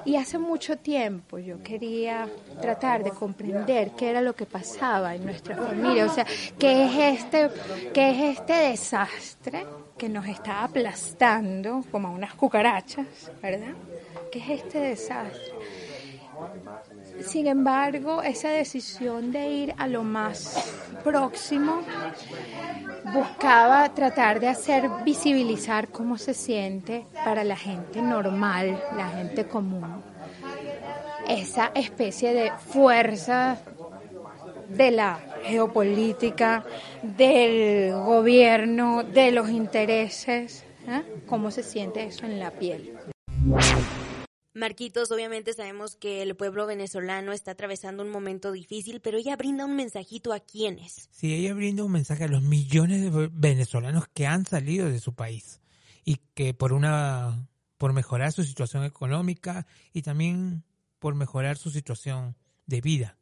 Y 0.04 0.16
hace 0.16 0.38
mucho 0.38 0.76
tiempo 0.78 1.38
yo 1.38 1.62
quería 1.62 2.28
tratar 2.60 3.02
de 3.02 3.10
comprender 3.10 3.92
qué 3.92 4.10
era 4.10 4.20
lo 4.20 4.34
que 4.34 4.46
pasaba 4.46 5.14
en 5.14 5.24
nuestra 5.24 5.56
familia, 5.56 6.06
o 6.06 6.12
sea, 6.12 6.26
qué 6.58 6.84
es 6.84 7.20
este, 7.20 7.50
qué 7.92 8.10
es 8.10 8.38
este 8.38 8.52
desastre 8.52 9.66
que 9.96 10.08
nos 10.08 10.26
está 10.26 10.64
aplastando 10.64 11.84
como 11.90 12.08
a 12.08 12.10
unas 12.10 12.34
cucarachas, 12.34 13.06
¿verdad? 13.42 13.74
¿Qué 14.30 14.38
es 14.38 14.60
este 14.60 14.78
desastre? 14.78 15.54
Sin 17.20 17.46
embargo, 17.46 18.22
esa 18.22 18.50
decisión 18.50 19.32
de 19.32 19.48
ir 19.48 19.74
a 19.78 19.86
lo 19.86 20.02
más 20.02 20.72
próximo 21.02 21.82
buscaba 23.12 23.88
tratar 23.94 24.40
de 24.40 24.48
hacer 24.48 24.88
visibilizar 25.04 25.88
cómo 25.88 26.18
se 26.18 26.34
siente 26.34 27.06
para 27.24 27.44
la 27.44 27.56
gente 27.56 28.02
normal, 28.02 28.82
la 28.96 29.08
gente 29.08 29.46
común. 29.46 30.02
Esa 31.28 31.72
especie 31.74 32.32
de 32.32 32.52
fuerza 32.52 33.58
de 34.68 34.90
la 34.90 35.18
geopolítica, 35.44 36.64
del 37.02 37.92
gobierno, 37.92 39.02
de 39.02 39.32
los 39.32 39.48
intereses, 39.50 40.64
¿eh? 40.88 41.02
cómo 41.26 41.50
se 41.50 41.62
siente 41.62 42.04
eso 42.04 42.26
en 42.26 42.38
la 42.38 42.50
piel. 42.50 42.92
Marquitos, 44.56 45.10
obviamente 45.10 45.52
sabemos 45.52 45.96
que 45.96 46.22
el 46.22 46.34
pueblo 46.34 46.66
venezolano 46.66 47.32
está 47.32 47.50
atravesando 47.50 48.02
un 48.02 48.08
momento 48.08 48.52
difícil, 48.52 49.00
pero 49.00 49.18
ella 49.18 49.36
brinda 49.36 49.66
un 49.66 49.76
mensajito 49.76 50.32
a 50.32 50.40
quienes. 50.40 51.10
Sí, 51.12 51.34
ella 51.34 51.52
brinda 51.52 51.84
un 51.84 51.92
mensaje 51.92 52.24
a 52.24 52.28
los 52.28 52.42
millones 52.42 53.02
de 53.02 53.28
venezolanos 53.30 54.08
que 54.14 54.26
han 54.26 54.46
salido 54.46 54.88
de 54.88 54.98
su 54.98 55.12
país 55.14 55.60
y 56.06 56.20
que 56.32 56.54
por 56.54 56.72
una 56.72 57.46
por 57.76 57.92
mejorar 57.92 58.32
su 58.32 58.44
situación 58.44 58.84
económica 58.84 59.66
y 59.92 60.00
también 60.00 60.64
por 61.00 61.14
mejorar 61.14 61.58
su 61.58 61.70
situación 61.70 62.34
de 62.64 62.80
vida. 62.80 63.18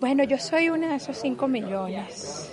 Bueno, 0.00 0.24
yo 0.24 0.38
soy 0.38 0.70
una 0.70 0.88
de 0.88 0.96
esos 0.96 1.18
cinco 1.18 1.48
millones. 1.48 2.50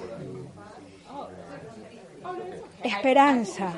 Esperanza 2.84 3.74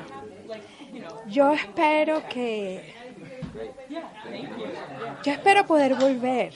yo 1.28 1.52
espero 1.52 2.22
que... 2.28 2.94
Yo 5.24 5.32
espero 5.32 5.66
poder 5.66 5.94
volver. 5.94 6.52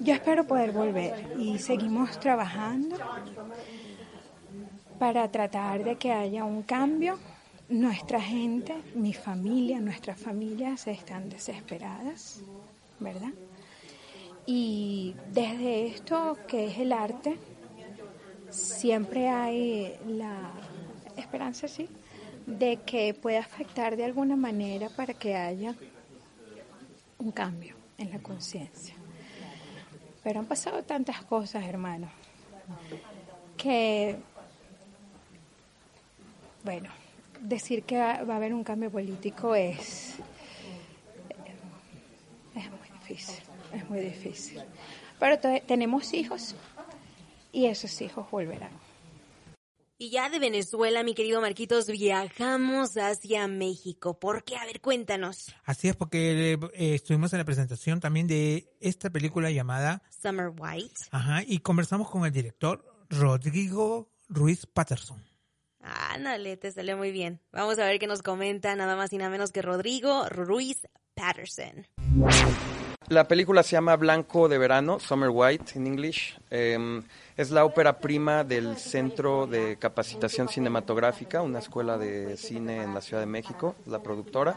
Yo 0.00 0.14
espero 0.14 0.46
poder 0.46 0.72
volver 0.72 1.32
y 1.38 1.58
seguimos 1.58 2.20
trabajando 2.20 2.96
para 4.98 5.30
tratar 5.30 5.84
de 5.84 5.96
que 5.96 6.12
haya 6.12 6.44
un 6.44 6.62
cambio. 6.62 7.18
Nuestra 7.68 8.20
gente, 8.20 8.74
mi 8.94 9.12
familia, 9.12 9.80
nuestras 9.80 10.20
familias 10.20 10.86
están 10.86 11.28
desesperadas, 11.28 12.40
¿verdad? 13.00 13.32
Y 14.46 15.16
desde 15.32 15.86
esto 15.88 16.36
que 16.46 16.66
es 16.66 16.78
el 16.78 16.92
arte, 16.92 17.36
siempre 18.50 19.28
hay 19.28 19.98
la 20.06 20.52
esperanza, 21.16 21.68
sí, 21.68 21.88
de 22.46 22.78
que 22.78 23.14
pueda 23.14 23.40
afectar 23.40 23.96
de 23.96 24.04
alguna 24.04 24.36
manera 24.36 24.88
para 24.88 25.14
que 25.14 25.34
haya 25.34 25.74
un 27.18 27.32
cambio 27.32 27.74
en 27.98 28.10
la 28.10 28.18
conciencia. 28.18 28.94
Pero 30.22 30.40
han 30.40 30.46
pasado 30.46 30.82
tantas 30.82 31.22
cosas, 31.24 31.64
hermano, 31.64 32.08
que, 33.56 34.16
bueno, 36.64 36.90
decir 37.40 37.84
que 37.84 37.96
va 37.96 38.14
a 38.14 38.36
haber 38.36 38.52
un 38.52 38.64
cambio 38.64 38.90
político 38.90 39.54
es, 39.54 40.16
es 42.54 42.70
muy 42.70 42.88
difícil, 43.00 43.44
es 43.72 43.88
muy 43.88 44.00
difícil. 44.00 44.62
Pero 45.18 45.38
tenemos 45.38 46.12
hijos 46.12 46.54
y 47.52 47.66
esos 47.66 48.00
hijos 48.02 48.30
volverán. 48.30 48.85
Y 49.98 50.10
ya 50.10 50.28
de 50.28 50.38
Venezuela, 50.38 51.02
mi 51.02 51.14
querido 51.14 51.40
Marquitos, 51.40 51.86
viajamos 51.86 52.98
hacia 52.98 53.48
México. 53.48 54.18
¿Por 54.20 54.44
qué? 54.44 54.56
A 54.56 54.66
ver, 54.66 54.82
cuéntanos. 54.82 55.54
Así 55.64 55.88
es, 55.88 55.96
porque 55.96 56.52
eh, 56.52 56.94
estuvimos 56.94 57.32
en 57.32 57.38
la 57.38 57.46
presentación 57.46 57.98
también 57.98 58.26
de 58.26 58.76
esta 58.80 59.08
película 59.08 59.50
llamada 59.50 60.02
Summer 60.10 60.52
White. 60.54 61.06
Ajá, 61.12 61.42
y 61.46 61.60
conversamos 61.60 62.10
con 62.10 62.26
el 62.26 62.32
director 62.32 62.84
Rodrigo 63.08 64.12
Ruiz 64.28 64.66
Patterson. 64.66 65.24
Ándale, 65.80 66.58
te 66.58 66.70
salió 66.72 66.98
muy 66.98 67.10
bien. 67.10 67.40
Vamos 67.50 67.78
a 67.78 67.86
ver 67.86 67.98
qué 67.98 68.06
nos 68.06 68.20
comenta 68.20 68.76
nada 68.76 68.96
más 68.96 69.14
y 69.14 69.16
nada 69.16 69.30
menos 69.30 69.50
que 69.50 69.62
Rodrigo 69.62 70.28
Ruiz 70.28 70.86
Patterson. 71.14 71.86
La 73.08 73.28
película 73.28 73.62
se 73.62 73.72
llama 73.72 73.94
Blanco 73.94 74.48
de 74.48 74.58
Verano, 74.58 74.98
Summer 74.98 75.30
White 75.32 75.78
en 75.78 75.86
English. 75.86 76.36
Em, 76.50 77.00
es 77.36 77.52
la 77.52 77.64
ópera 77.64 78.00
prima 78.00 78.42
del 78.42 78.76
Centro 78.78 79.46
de 79.46 79.76
Capacitación 79.76 80.48
Cinematográfica, 80.48 81.40
una 81.40 81.60
escuela 81.60 81.98
de 81.98 82.36
cine 82.36 82.82
en 82.82 82.94
la 82.94 83.00
Ciudad 83.00 83.22
de 83.22 83.26
México, 83.26 83.76
la 83.86 84.02
productora. 84.02 84.56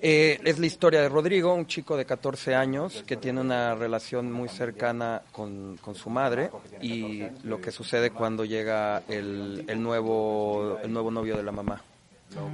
Eh, 0.00 0.38
es 0.44 0.60
la 0.60 0.66
historia 0.66 1.00
de 1.00 1.08
Rodrigo, 1.08 1.52
un 1.52 1.66
chico 1.66 1.96
de 1.96 2.04
14 2.04 2.54
años 2.54 3.02
que 3.04 3.16
tiene 3.16 3.40
una 3.40 3.74
relación 3.74 4.30
muy 4.30 4.48
cercana 4.48 5.22
con, 5.32 5.80
su 5.94 6.10
madre 6.10 6.50
y 6.80 7.24
lo 7.42 7.60
que 7.60 7.72
sucede 7.72 8.12
cuando 8.12 8.44
llega 8.44 9.02
el, 9.08 9.64
el, 9.66 9.82
nuevo, 9.82 10.78
el 10.80 10.92
nuevo 10.92 11.10
novio 11.10 11.36
de 11.36 11.42
la 11.42 11.50
mamá 11.50 11.82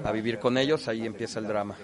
a 0.05 0.13
vivir 0.13 0.39
con 0.39 0.57
ellos, 0.59 0.89
ahí 0.89 1.05
empieza 1.05 1.39
el 1.39 1.47
drama. 1.47 1.77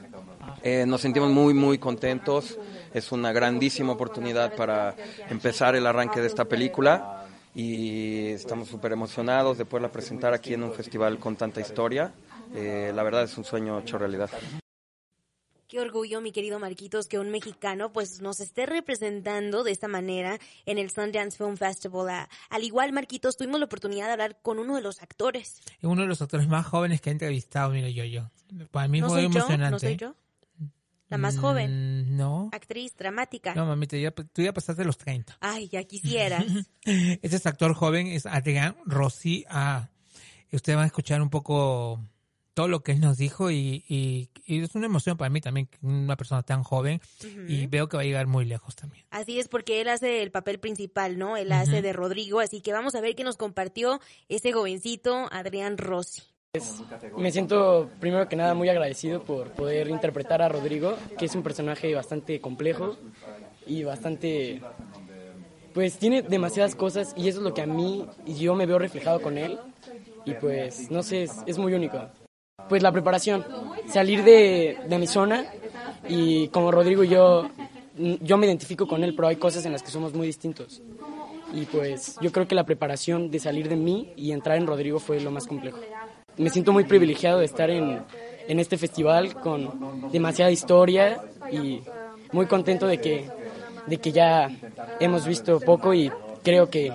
Eh, 0.62 0.84
nos 0.86 1.00
sentimos 1.00 1.30
muy, 1.30 1.54
muy 1.54 1.78
contentos, 1.78 2.58
es 2.94 3.12
una 3.12 3.32
grandísima 3.32 3.92
oportunidad 3.92 4.54
para 4.54 4.94
empezar 5.28 5.74
el 5.76 5.86
arranque 5.86 6.20
de 6.20 6.26
esta 6.26 6.44
película 6.44 7.26
y 7.54 8.28
estamos 8.28 8.68
súper 8.68 8.92
emocionados 8.92 9.58
de 9.58 9.64
poderla 9.64 9.90
presentar 9.90 10.34
aquí 10.34 10.54
en 10.54 10.62
un 10.62 10.72
festival 10.72 11.18
con 11.18 11.36
tanta 11.36 11.60
historia. 11.60 12.12
Eh, 12.54 12.92
la 12.94 13.02
verdad 13.02 13.24
es 13.24 13.36
un 13.36 13.44
sueño 13.44 13.78
hecho 13.78 13.98
realidad. 13.98 14.30
Qué 15.70 15.78
orgullo, 15.78 16.20
mi 16.20 16.32
querido 16.32 16.58
Marquitos, 16.58 17.06
que 17.06 17.20
un 17.20 17.30
mexicano 17.30 17.92
pues 17.92 18.20
nos 18.20 18.40
esté 18.40 18.66
representando 18.66 19.62
de 19.62 19.70
esta 19.70 19.86
manera 19.86 20.36
en 20.66 20.78
el 20.78 20.90
Sundance 20.90 21.38
Film 21.38 21.56
Festival. 21.56 22.26
al 22.48 22.64
igual, 22.64 22.92
Marquitos, 22.92 23.36
tuvimos 23.36 23.60
la 23.60 23.66
oportunidad 23.66 24.06
de 24.06 24.12
hablar 24.12 24.38
con 24.42 24.58
uno 24.58 24.74
de 24.74 24.82
los 24.82 25.00
actores. 25.00 25.60
Uno 25.82 26.02
de 26.02 26.08
los 26.08 26.20
actores 26.22 26.48
más 26.48 26.66
jóvenes 26.66 27.00
que 27.00 27.10
he 27.10 27.12
entrevistado, 27.12 27.70
mira 27.70 27.88
yo, 27.88 28.02
yo. 28.02 28.28
Para 28.72 28.88
mí 28.88 29.00
fue 29.00 29.22
emocionante. 29.22 29.70
¿No 29.70 29.78
soy 29.78 29.96
yo? 29.96 30.16
La 31.08 31.18
más 31.18 31.38
joven. 31.38 31.99
No. 32.20 32.50
Actriz 32.52 32.94
dramática. 32.96 33.54
No, 33.54 33.64
mami, 33.64 33.86
tú 33.86 33.96
ya 33.96 34.52
pasaste 34.52 34.84
los 34.84 34.98
30. 34.98 35.38
Ay, 35.40 35.68
ya 35.68 35.82
quisieras. 35.90 36.44
este 36.84 37.48
actor 37.48 37.72
joven 37.72 38.08
es 38.08 38.26
Adrián 38.26 38.76
Rossi. 38.84 39.46
Ah, 39.48 39.88
ustedes 40.52 40.76
van 40.76 40.84
a 40.84 40.86
escuchar 40.86 41.22
un 41.22 41.30
poco 41.30 41.98
todo 42.52 42.68
lo 42.68 42.82
que 42.82 42.92
él 42.92 43.00
nos 43.00 43.16
dijo 43.16 43.50
y, 43.50 43.84
y, 43.88 44.28
es 44.46 44.74
una 44.74 44.84
emoción 44.84 45.16
para 45.16 45.30
mí 45.30 45.40
también, 45.40 45.68
una 45.80 46.16
persona 46.16 46.42
tan 46.42 46.62
joven 46.62 47.00
y 47.48 47.66
veo 47.68 47.88
que 47.88 47.96
va 47.96 48.02
a 48.02 48.04
llegar 48.04 48.26
muy 48.26 48.44
lejos 48.44 48.76
también. 48.76 49.06
Así 49.10 49.38
es, 49.38 49.48
porque 49.48 49.80
él 49.80 49.88
hace 49.88 50.22
el 50.22 50.30
papel 50.30 50.58
principal, 50.58 51.16
¿no? 51.16 51.38
Él 51.38 51.52
hace 51.52 51.80
de 51.80 51.92
Rodrigo, 51.94 52.40
así 52.40 52.60
que 52.60 52.72
vamos 52.72 52.94
a 52.94 53.00
ver 53.00 53.14
qué 53.14 53.24
nos 53.24 53.38
compartió 53.38 54.00
ese 54.28 54.52
jovencito 54.52 55.28
Adrián 55.32 55.78
Rossi. 55.78 56.22
Me 57.16 57.30
siento 57.30 57.88
primero 58.00 58.28
que 58.28 58.34
nada 58.34 58.54
muy 58.54 58.68
agradecido 58.68 59.22
por 59.22 59.52
poder 59.52 59.88
interpretar 59.88 60.42
a 60.42 60.48
Rodrigo, 60.48 60.96
que 61.16 61.26
es 61.26 61.34
un 61.36 61.44
personaje 61.44 61.94
bastante 61.94 62.40
complejo 62.40 62.96
y 63.68 63.84
bastante 63.84 64.60
pues 65.72 65.98
tiene 65.98 66.22
demasiadas 66.22 66.74
cosas 66.74 67.14
y 67.16 67.28
eso 67.28 67.38
es 67.38 67.44
lo 67.44 67.54
que 67.54 67.62
a 67.62 67.66
mí 67.66 68.04
y 68.26 68.34
yo 68.34 68.56
me 68.56 68.66
veo 68.66 68.80
reflejado 68.80 69.22
con 69.22 69.38
él 69.38 69.60
y 70.24 70.34
pues 70.34 70.90
no 70.90 71.04
sé, 71.04 71.28
es 71.46 71.56
muy 71.56 71.72
único 71.72 72.00
pues 72.68 72.82
la 72.82 72.90
preparación, 72.90 73.46
salir 73.86 74.24
de, 74.24 74.76
de 74.88 74.98
mi 74.98 75.06
zona 75.06 75.44
y 76.08 76.48
como 76.48 76.72
Rodrigo 76.72 77.04
y 77.04 77.08
yo, 77.10 77.48
yo 77.96 78.36
me 78.36 78.46
identifico 78.46 78.88
con 78.88 79.04
él, 79.04 79.14
pero 79.14 79.28
hay 79.28 79.36
cosas 79.36 79.64
en 79.66 79.72
las 79.72 79.84
que 79.84 79.90
somos 79.90 80.14
muy 80.14 80.26
distintos. 80.26 80.82
Y 81.52 81.64
pues 81.64 82.16
yo 82.20 82.30
creo 82.30 82.46
que 82.46 82.54
la 82.54 82.64
preparación 82.64 83.30
de 83.30 83.40
salir 83.40 83.68
de 83.68 83.76
mí 83.76 84.12
y 84.16 84.30
entrar 84.32 84.56
en 84.56 84.66
Rodrigo 84.66 85.00
fue 85.00 85.20
lo 85.20 85.30
más 85.32 85.46
complejo. 85.46 85.78
Me 86.36 86.50
siento 86.50 86.72
muy 86.72 86.84
privilegiado 86.84 87.38
de 87.38 87.44
estar 87.44 87.70
en, 87.70 88.02
en 88.48 88.58
este 88.58 88.78
festival 88.78 89.34
con 89.34 90.10
demasiada 90.10 90.50
historia 90.50 91.20
y 91.52 91.80
muy 92.32 92.46
contento 92.46 92.86
de 92.86 92.98
que, 92.98 93.28
de 93.86 93.96
que 93.98 94.12
ya 94.12 94.50
hemos 95.00 95.26
visto 95.26 95.60
poco 95.60 95.92
y 95.94 96.10
creo 96.42 96.70
que, 96.70 96.92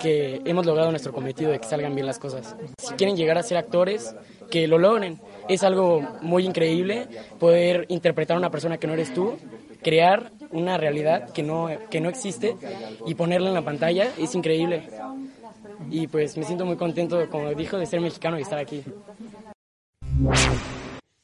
que 0.00 0.40
hemos 0.44 0.66
logrado 0.66 0.90
nuestro 0.90 1.12
cometido 1.12 1.50
de 1.50 1.58
que 1.58 1.66
salgan 1.66 1.94
bien 1.94 2.06
las 2.06 2.18
cosas. 2.18 2.56
Si 2.78 2.94
quieren 2.94 3.16
llegar 3.16 3.38
a 3.38 3.42
ser 3.42 3.58
actores, 3.58 4.14
que 4.50 4.66
lo 4.66 4.78
logren. 4.78 5.20
Es 5.48 5.62
algo 5.62 6.00
muy 6.20 6.44
increíble 6.44 7.06
poder 7.38 7.86
interpretar 7.88 8.36
a 8.36 8.38
una 8.38 8.50
persona 8.50 8.78
que 8.78 8.86
no 8.86 8.94
eres 8.94 9.12
tú, 9.14 9.36
crear 9.82 10.32
una 10.50 10.76
realidad 10.76 11.30
que 11.30 11.42
no, 11.42 11.68
que 11.90 12.00
no 12.00 12.08
existe 12.08 12.56
y 13.06 13.14
ponerla 13.14 13.48
en 13.48 13.54
la 13.54 13.62
pantalla. 13.62 14.08
Es 14.18 14.34
increíble. 14.34 14.88
Y 15.90 16.06
pues 16.06 16.36
me 16.36 16.44
siento 16.44 16.64
muy 16.64 16.76
contento, 16.76 17.28
como 17.30 17.54
dijo, 17.54 17.78
de 17.78 17.86
ser 17.86 18.00
mexicano 18.00 18.38
y 18.38 18.42
estar 18.42 18.58
aquí. 18.58 18.82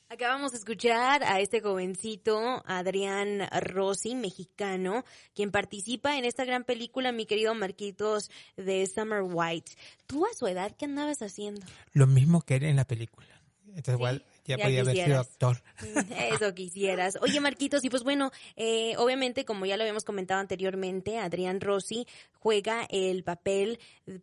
Acabamos 0.09 0.53
de 0.53 0.59
escuchar 0.59 1.25
a 1.25 1.41
este 1.41 1.61
jovencito, 1.61 2.63
Adrián 2.67 3.49
Rossi, 3.61 4.15
mexicano, 4.15 5.05
quien 5.35 5.51
participa 5.51 6.17
en 6.17 6.25
esta 6.25 6.45
gran 6.45 6.63
película, 6.63 7.11
mi 7.11 7.27
querido 7.27 7.53
Marquitos, 7.55 8.31
de 8.57 8.87
Summer 8.87 9.23
White. 9.25 9.73
¿Tú 10.07 10.25
a 10.25 10.33
su 10.35 10.47
edad 10.47 10.71
qué 10.79 10.85
andabas 10.85 11.21
haciendo? 11.21 11.67
Lo 11.93 12.07
mismo 12.07 12.43
que 12.43 12.57
él 12.57 12.65
en 12.65 12.77
la 12.77 12.85
película. 12.85 13.27
Entonces, 13.67 13.95
igual 13.95 14.25
ya, 14.45 14.59
podía 14.59 14.83
haber 14.83 14.97
sido 14.97 15.21
actor. 15.21 15.63
Mm, 15.83 16.13
eso 16.35 16.55
quisieras. 16.55 17.19
Oye, 17.21 17.41
Marquitos, 17.41 17.85
y 17.85 17.91
pues 17.91 18.03
bueno, 18.03 18.31
eh, 18.57 18.95
obviamente, 18.99 19.45
como 19.45 19.67
ya 19.67 19.77
lo 19.77 19.83
habíamos 19.83 20.05
comentado 20.05 20.41
anteriormente, 20.41 21.19
Adrián 21.19 21.61
Rossi 21.61 22.07
juega 22.39 22.87
el 22.91 23.25
papel 23.25 23.79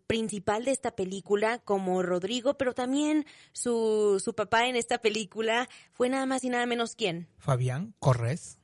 principal 0.07 0.65
de 0.65 0.71
esta 0.71 0.91
película 0.91 1.59
como 1.59 2.01
Rodrigo, 2.03 2.57
pero 2.57 2.73
también 2.73 3.25
su, 3.51 4.21
su 4.23 4.35
papá 4.35 4.67
en 4.67 4.75
esta 4.75 4.99
película 4.99 5.67
fue 5.91 6.09
nada 6.09 6.25
más 6.25 6.43
y 6.43 6.49
nada 6.49 6.65
menos 6.65 6.95
quién. 6.95 7.27
Fabián 7.37 7.93
Corres. 7.99 8.60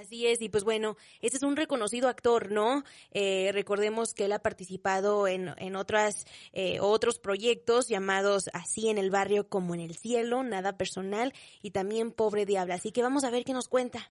Así 0.00 0.26
es, 0.26 0.40
y 0.40 0.48
pues 0.48 0.64
bueno, 0.64 0.96
este 1.20 1.36
es 1.36 1.42
un 1.42 1.56
reconocido 1.56 2.08
actor, 2.08 2.50
¿no? 2.50 2.84
Eh, 3.12 3.50
recordemos 3.52 4.14
que 4.14 4.24
él 4.24 4.32
ha 4.32 4.38
participado 4.38 5.28
en, 5.28 5.50
en 5.58 5.76
otras, 5.76 6.26
eh, 6.54 6.78
otros 6.80 7.18
proyectos 7.18 7.86
llamados 7.88 8.48
Así 8.54 8.88
en 8.88 8.96
el 8.96 9.10
barrio 9.10 9.46
como 9.46 9.74
en 9.74 9.80
el 9.80 9.94
cielo, 9.94 10.42
Nada 10.42 10.78
personal 10.78 11.34
y 11.60 11.72
también 11.72 12.12
Pobre 12.12 12.46
Diabla. 12.46 12.76
Así 12.76 12.92
que 12.92 13.02
vamos 13.02 13.24
a 13.24 13.30
ver 13.30 13.44
qué 13.44 13.52
nos 13.52 13.68
cuenta. 13.68 14.08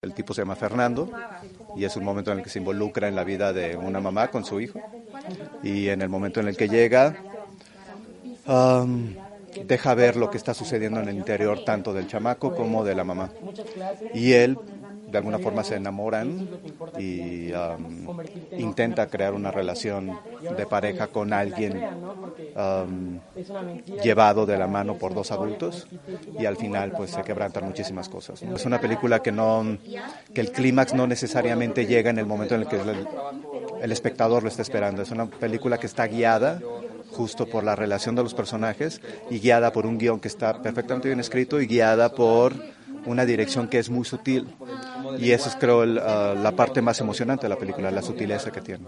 El 0.00 0.14
tipo 0.14 0.34
se 0.34 0.40
llama 0.40 0.56
Fernando 0.56 1.08
y 1.76 1.84
es 1.84 1.94
un 1.94 2.02
momento 2.02 2.32
en 2.32 2.38
el 2.38 2.44
que 2.44 2.50
se 2.50 2.58
involucra 2.58 3.06
en 3.06 3.14
la 3.14 3.22
vida 3.22 3.52
de 3.52 3.76
una 3.76 4.00
mamá 4.00 4.32
con 4.32 4.44
su 4.44 4.60
hijo 4.60 4.80
y 5.62 5.90
en 5.90 6.02
el 6.02 6.08
momento 6.08 6.40
en 6.40 6.48
el 6.48 6.56
que 6.56 6.68
llega 6.68 7.22
deja 9.64 9.94
ver 9.94 10.16
lo 10.16 10.30
que 10.30 10.36
está 10.36 10.54
sucediendo 10.54 11.00
en 11.00 11.08
el 11.08 11.16
interior 11.16 11.64
tanto 11.64 11.92
del 11.92 12.06
chamaco 12.06 12.54
como 12.54 12.84
de 12.84 12.94
la 12.94 13.04
mamá. 13.04 13.30
Y 14.14 14.32
él 14.32 14.58
de 15.12 15.18
alguna 15.18 15.38
forma 15.38 15.62
se 15.62 15.76
enamoran 15.76 16.48
y 16.98 17.52
um, 17.52 18.18
intenta 18.56 19.06
crear 19.08 19.34
una 19.34 19.50
relación 19.50 20.18
de 20.56 20.66
pareja 20.66 21.08
con 21.08 21.34
alguien 21.34 21.84
um, 22.56 23.20
llevado 24.02 24.46
de 24.46 24.56
la 24.56 24.66
mano 24.66 24.96
por 24.96 25.12
dos 25.12 25.30
adultos 25.30 25.86
y 26.38 26.46
al 26.46 26.56
final 26.56 26.92
pues 26.92 27.10
se 27.10 27.22
quebrantan 27.22 27.66
muchísimas 27.66 28.08
cosas. 28.08 28.42
Es 28.42 28.64
una 28.64 28.80
película 28.80 29.20
que 29.20 29.32
no 29.32 29.76
que 30.34 30.40
el 30.40 30.50
clímax 30.50 30.94
no 30.94 31.06
necesariamente 31.06 31.86
llega 31.86 32.08
en 32.08 32.18
el 32.18 32.26
momento 32.26 32.54
en 32.54 32.62
el 32.62 32.68
que 32.68 32.80
el 33.82 33.92
espectador 33.92 34.42
lo 34.42 34.48
está 34.48 34.62
esperando. 34.62 35.02
Es 35.02 35.10
una 35.10 35.26
película 35.26 35.76
que 35.76 35.86
está 35.86 36.06
guiada 36.06 36.58
justo 37.12 37.46
por 37.46 37.64
la 37.64 37.76
relación 37.76 38.14
de 38.14 38.22
los 38.22 38.34
personajes 38.34 39.00
y 39.30 39.38
guiada 39.38 39.72
por 39.72 39.86
un 39.86 39.98
guion 39.98 40.20
que 40.20 40.28
está 40.28 40.60
perfectamente 40.62 41.08
bien 41.08 41.20
escrito 41.20 41.60
y 41.60 41.66
guiada 41.66 42.14
por 42.14 42.54
una 43.06 43.24
dirección 43.24 43.68
que 43.68 43.78
es 43.78 43.90
muy 43.90 44.04
sutil. 44.04 44.48
Y 45.18 45.30
eso 45.30 45.48
es 45.48 45.56
creo 45.56 45.82
ah, 45.82 46.34
la 46.34 46.52
parte 46.52 46.82
más 46.82 47.00
emocionante 47.00 47.42
de 47.42 47.48
la 47.50 47.56
película, 47.56 47.90
la 47.90 48.02
sutileza 48.02 48.50
que 48.50 48.60
tiene 48.60 48.86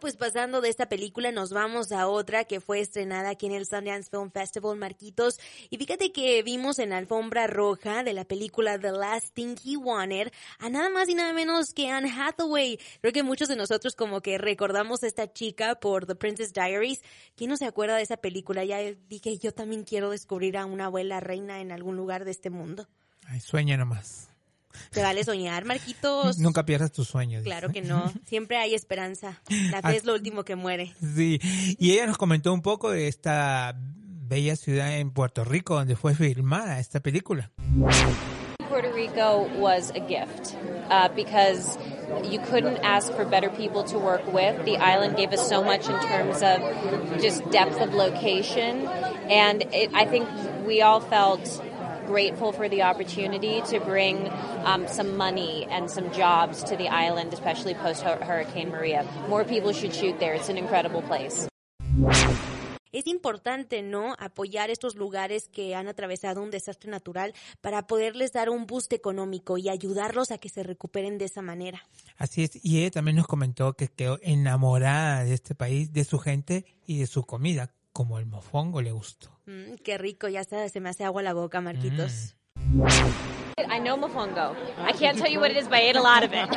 pues 0.00 0.16
pasando 0.16 0.60
de 0.60 0.68
esta 0.68 0.88
película 0.88 1.32
nos 1.32 1.50
vamos 1.50 1.92
a 1.92 2.08
otra 2.08 2.44
que 2.44 2.60
fue 2.60 2.80
estrenada 2.80 3.30
aquí 3.30 3.46
en 3.46 3.52
el 3.52 3.66
Sundance 3.66 4.10
Film 4.10 4.30
Festival, 4.30 4.76
Marquitos. 4.76 5.38
Y 5.70 5.76
fíjate 5.76 6.12
que 6.12 6.42
vimos 6.42 6.78
en 6.78 6.90
la 6.90 6.98
alfombra 6.98 7.46
roja 7.46 8.02
de 8.02 8.12
la 8.12 8.24
película 8.24 8.78
The 8.78 8.92
Last 8.92 9.34
Thing 9.34 9.56
He 9.64 9.76
Wanted 9.76 10.32
a 10.58 10.68
nada 10.68 10.88
más 10.90 11.08
y 11.08 11.14
nada 11.14 11.32
menos 11.32 11.72
que 11.74 11.90
Anne 11.90 12.10
Hathaway. 12.10 12.78
Creo 13.00 13.12
que 13.12 13.22
muchos 13.22 13.48
de 13.48 13.56
nosotros 13.56 13.94
como 13.94 14.20
que 14.20 14.38
recordamos 14.38 15.02
a 15.02 15.06
esta 15.06 15.32
chica 15.32 15.74
por 15.76 16.06
The 16.06 16.14
Princess 16.14 16.52
Diaries. 16.52 17.02
¿Quién 17.36 17.50
no 17.50 17.56
se 17.56 17.66
acuerda 17.66 17.96
de 17.96 18.02
esa 18.02 18.16
película? 18.16 18.64
Ya 18.64 18.78
dije, 19.08 19.38
yo 19.38 19.52
también 19.52 19.84
quiero 19.84 20.10
descubrir 20.10 20.56
a 20.56 20.66
una 20.66 20.86
abuela 20.86 21.20
reina 21.20 21.60
en 21.60 21.72
algún 21.72 21.96
lugar 21.96 22.24
de 22.24 22.30
este 22.30 22.50
mundo. 22.50 22.88
Ay, 23.26 23.40
sueña 23.40 23.76
nomás. 23.76 24.30
Te 24.90 25.02
vale 25.02 25.24
soñar, 25.24 25.64
Marquitos. 25.64 26.38
Nunca 26.38 26.64
pierdas 26.64 26.92
tus 26.92 27.08
sueños. 27.08 27.42
Claro 27.44 27.70
que 27.70 27.82
no. 27.82 28.12
Siempre 28.26 28.56
hay 28.56 28.74
esperanza. 28.74 29.40
La 29.70 29.82
fe 29.82 29.96
es 29.96 30.04
lo 30.04 30.14
último 30.14 30.44
que 30.44 30.56
muere. 30.56 30.94
Sí. 31.00 31.40
Y 31.78 31.92
ella 31.92 32.06
nos 32.06 32.18
comentó 32.18 32.52
un 32.52 32.62
poco 32.62 32.90
de 32.90 33.08
esta 33.08 33.74
bella 34.28 34.56
ciudad 34.56 34.98
en 34.98 35.10
Puerto 35.10 35.44
Rico 35.44 35.74
donde 35.74 35.96
fue 35.96 36.14
filmada 36.14 36.78
esta 36.78 37.00
película. 37.00 37.50
Puerto 38.68 38.92
Rico 38.92 39.48
was 39.58 39.90
a 39.90 40.00
gift 40.06 40.54
uh, 40.90 41.08
because 41.16 41.78
you 42.24 42.38
couldn't 42.38 42.78
ask 42.84 43.10
for 43.14 43.24
better 43.24 43.48
people 43.48 43.82
to 43.82 43.98
work 43.98 44.22
with. 44.32 44.62
The 44.66 44.76
island 44.76 45.16
gave 45.16 45.32
us 45.32 45.48
so 45.48 45.64
much 45.64 45.88
in 45.88 45.98
terms 46.00 46.42
of 46.42 46.60
just 47.20 47.42
depth 47.50 47.80
of 47.80 47.94
location, 47.94 48.86
and 49.30 49.62
it, 49.72 49.90
I 49.94 50.04
think 50.04 50.28
we 50.66 50.82
all 50.82 51.00
felt 51.00 51.62
grateful 52.08 52.52
for 52.52 52.68
the 52.68 52.82
opportunity 52.82 53.60
to 53.70 53.78
bring 53.80 54.16
um, 54.64 54.88
some 54.88 55.16
money 55.16 55.66
and 55.70 55.90
some 55.90 56.10
jobs 56.10 56.64
to 56.64 56.76
the 56.76 56.88
island, 56.88 57.32
especially 57.32 57.74
post 57.74 58.02
Hurricane 58.02 58.70
Maria. 58.70 59.04
More 59.28 59.44
people 59.44 59.72
should 59.72 59.94
shoot 59.94 60.18
there. 60.18 60.34
It's 60.34 60.48
an 60.48 60.56
incredible 60.56 61.02
place. 61.02 61.48
Es 62.90 63.06
importante, 63.06 63.82
¿no? 63.82 64.14
Apoyar 64.18 64.70
estos 64.70 64.96
lugares 64.96 65.48
que 65.48 65.74
han 65.74 65.88
atravesado 65.88 66.42
un 66.42 66.50
desastre 66.50 66.90
natural 66.90 67.34
para 67.60 67.86
poderles 67.86 68.32
dar 68.32 68.48
un 68.48 68.66
boost 68.66 68.92
económico 68.94 69.58
y 69.58 69.68
ayudarlos 69.68 70.30
a 70.30 70.38
que 70.38 70.48
se 70.48 70.62
recuperen 70.62 71.18
de 71.18 71.26
esa 71.26 71.42
manera. 71.42 71.82
Así 72.16 72.44
es, 72.44 72.58
y 72.64 72.80
ella 72.80 72.90
también 72.90 73.16
nos 73.16 73.26
comentó 73.26 73.74
que 73.74 73.88
quedó 73.88 74.18
enamorada 74.22 75.24
de 75.24 75.34
este 75.34 75.54
país, 75.54 75.92
de 75.92 76.04
su 76.04 76.18
gente 76.18 76.64
y 76.86 77.00
de 77.00 77.06
su 77.06 77.24
comida, 77.24 77.70
como 77.98 78.20
el 78.20 78.26
mofongo 78.26 78.80
le 78.80 78.92
gustó. 78.92 79.28
Mm, 79.46 79.74
qué 79.82 79.98
rico, 79.98 80.28
ya 80.28 80.44
se, 80.44 80.68
se 80.68 80.78
me 80.78 80.88
hace 80.88 81.02
agua 81.02 81.20
la 81.20 81.32
boca, 81.32 81.60
Marquitos. 81.60 82.36
Mm. 82.54 82.86
I 83.72 83.80
know 83.80 83.96
mofongo. 83.96 84.54
I 84.86 84.92
can't 84.92 85.18
tell 85.18 85.28
you 85.28 85.40
what 85.40 85.50
it 85.50 85.56
is, 85.56 85.66
but 85.66 85.78
I 85.78 85.90
ate 85.90 85.96
a 85.96 86.00
lot 86.00 86.22
of 86.22 86.32
it. 86.32 86.48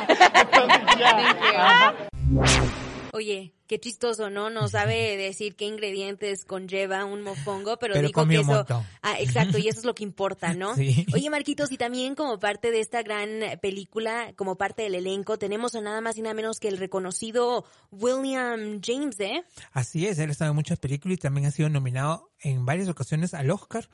Oye, 3.14 3.52
qué 3.66 3.78
chistoso, 3.78 4.30
¿no? 4.30 4.48
No 4.48 4.68
sabe 4.68 5.18
decir 5.18 5.54
qué 5.54 5.66
ingredientes 5.66 6.46
conlleva 6.46 7.04
un 7.04 7.20
mofongo, 7.20 7.76
pero, 7.78 7.92
Pero 7.92 8.08
dijo 8.08 8.26
que 8.26 8.40
eso... 8.40 8.44
montón. 8.44 8.86
Ah, 9.02 9.16
exacto, 9.20 9.58
y 9.58 9.68
eso 9.68 9.80
es 9.80 9.84
lo 9.84 9.94
que 9.94 10.02
importa, 10.02 10.54
¿no? 10.54 10.74
Sí. 10.74 11.04
Oye, 11.12 11.28
Marquitos, 11.28 11.70
y 11.72 11.76
también 11.76 12.14
como 12.14 12.38
parte 12.38 12.70
de 12.70 12.80
esta 12.80 13.02
gran 13.02 13.28
película, 13.60 14.32
como 14.34 14.56
parte 14.56 14.80
del 14.80 14.94
elenco, 14.94 15.38
tenemos 15.38 15.74
a 15.74 15.82
nada 15.82 16.00
más 16.00 16.16
y 16.16 16.22
nada 16.22 16.32
menos 16.32 16.58
que 16.58 16.68
el 16.68 16.78
reconocido 16.78 17.66
William 17.90 18.80
James, 18.82 19.20
¿eh? 19.20 19.44
Así 19.72 20.06
es, 20.06 20.18
él 20.18 20.30
ha 20.30 20.32
estado 20.32 20.52
en 20.52 20.56
muchas 20.56 20.78
películas 20.78 21.18
y 21.18 21.20
también 21.20 21.46
ha 21.46 21.50
sido 21.50 21.68
nominado 21.68 22.30
en 22.40 22.64
varias 22.64 22.88
ocasiones 22.88 23.34
al 23.34 23.50
Oscar 23.50 23.90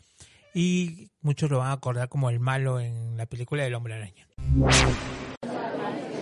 y 0.54 1.11
muchos 1.22 1.50
lo 1.50 1.59
van 1.59 1.70
a 1.70 1.72
acordar 1.72 2.09
como 2.09 2.31
el 2.31 2.38
malo 2.38 2.78
en 2.78 3.16
la 3.16 3.26
película 3.26 3.64
del 3.64 3.74
Hombre 3.74 3.94
Araña. 3.94 4.28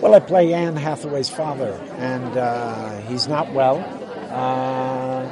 Well, 0.01 0.13
I 0.13 0.19
play 0.19 0.53
Anne 0.53 0.75
Hathaway's 0.75 1.29
father, 1.29 1.73
and 1.97 2.37
uh, 2.37 3.01
he's 3.07 3.27
not 3.27 3.51
well. 3.51 3.77
Uh, 4.29 5.27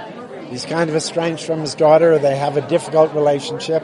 he's 0.48 0.66
kind 0.66 0.90
of 0.90 0.96
estranged 0.96 1.46
from 1.46 1.60
his 1.60 1.76
daughter. 1.76 2.18
They 2.18 2.36
have 2.36 2.58
a 2.58 2.68
difficult 2.68 3.14
relationship. 3.14 3.84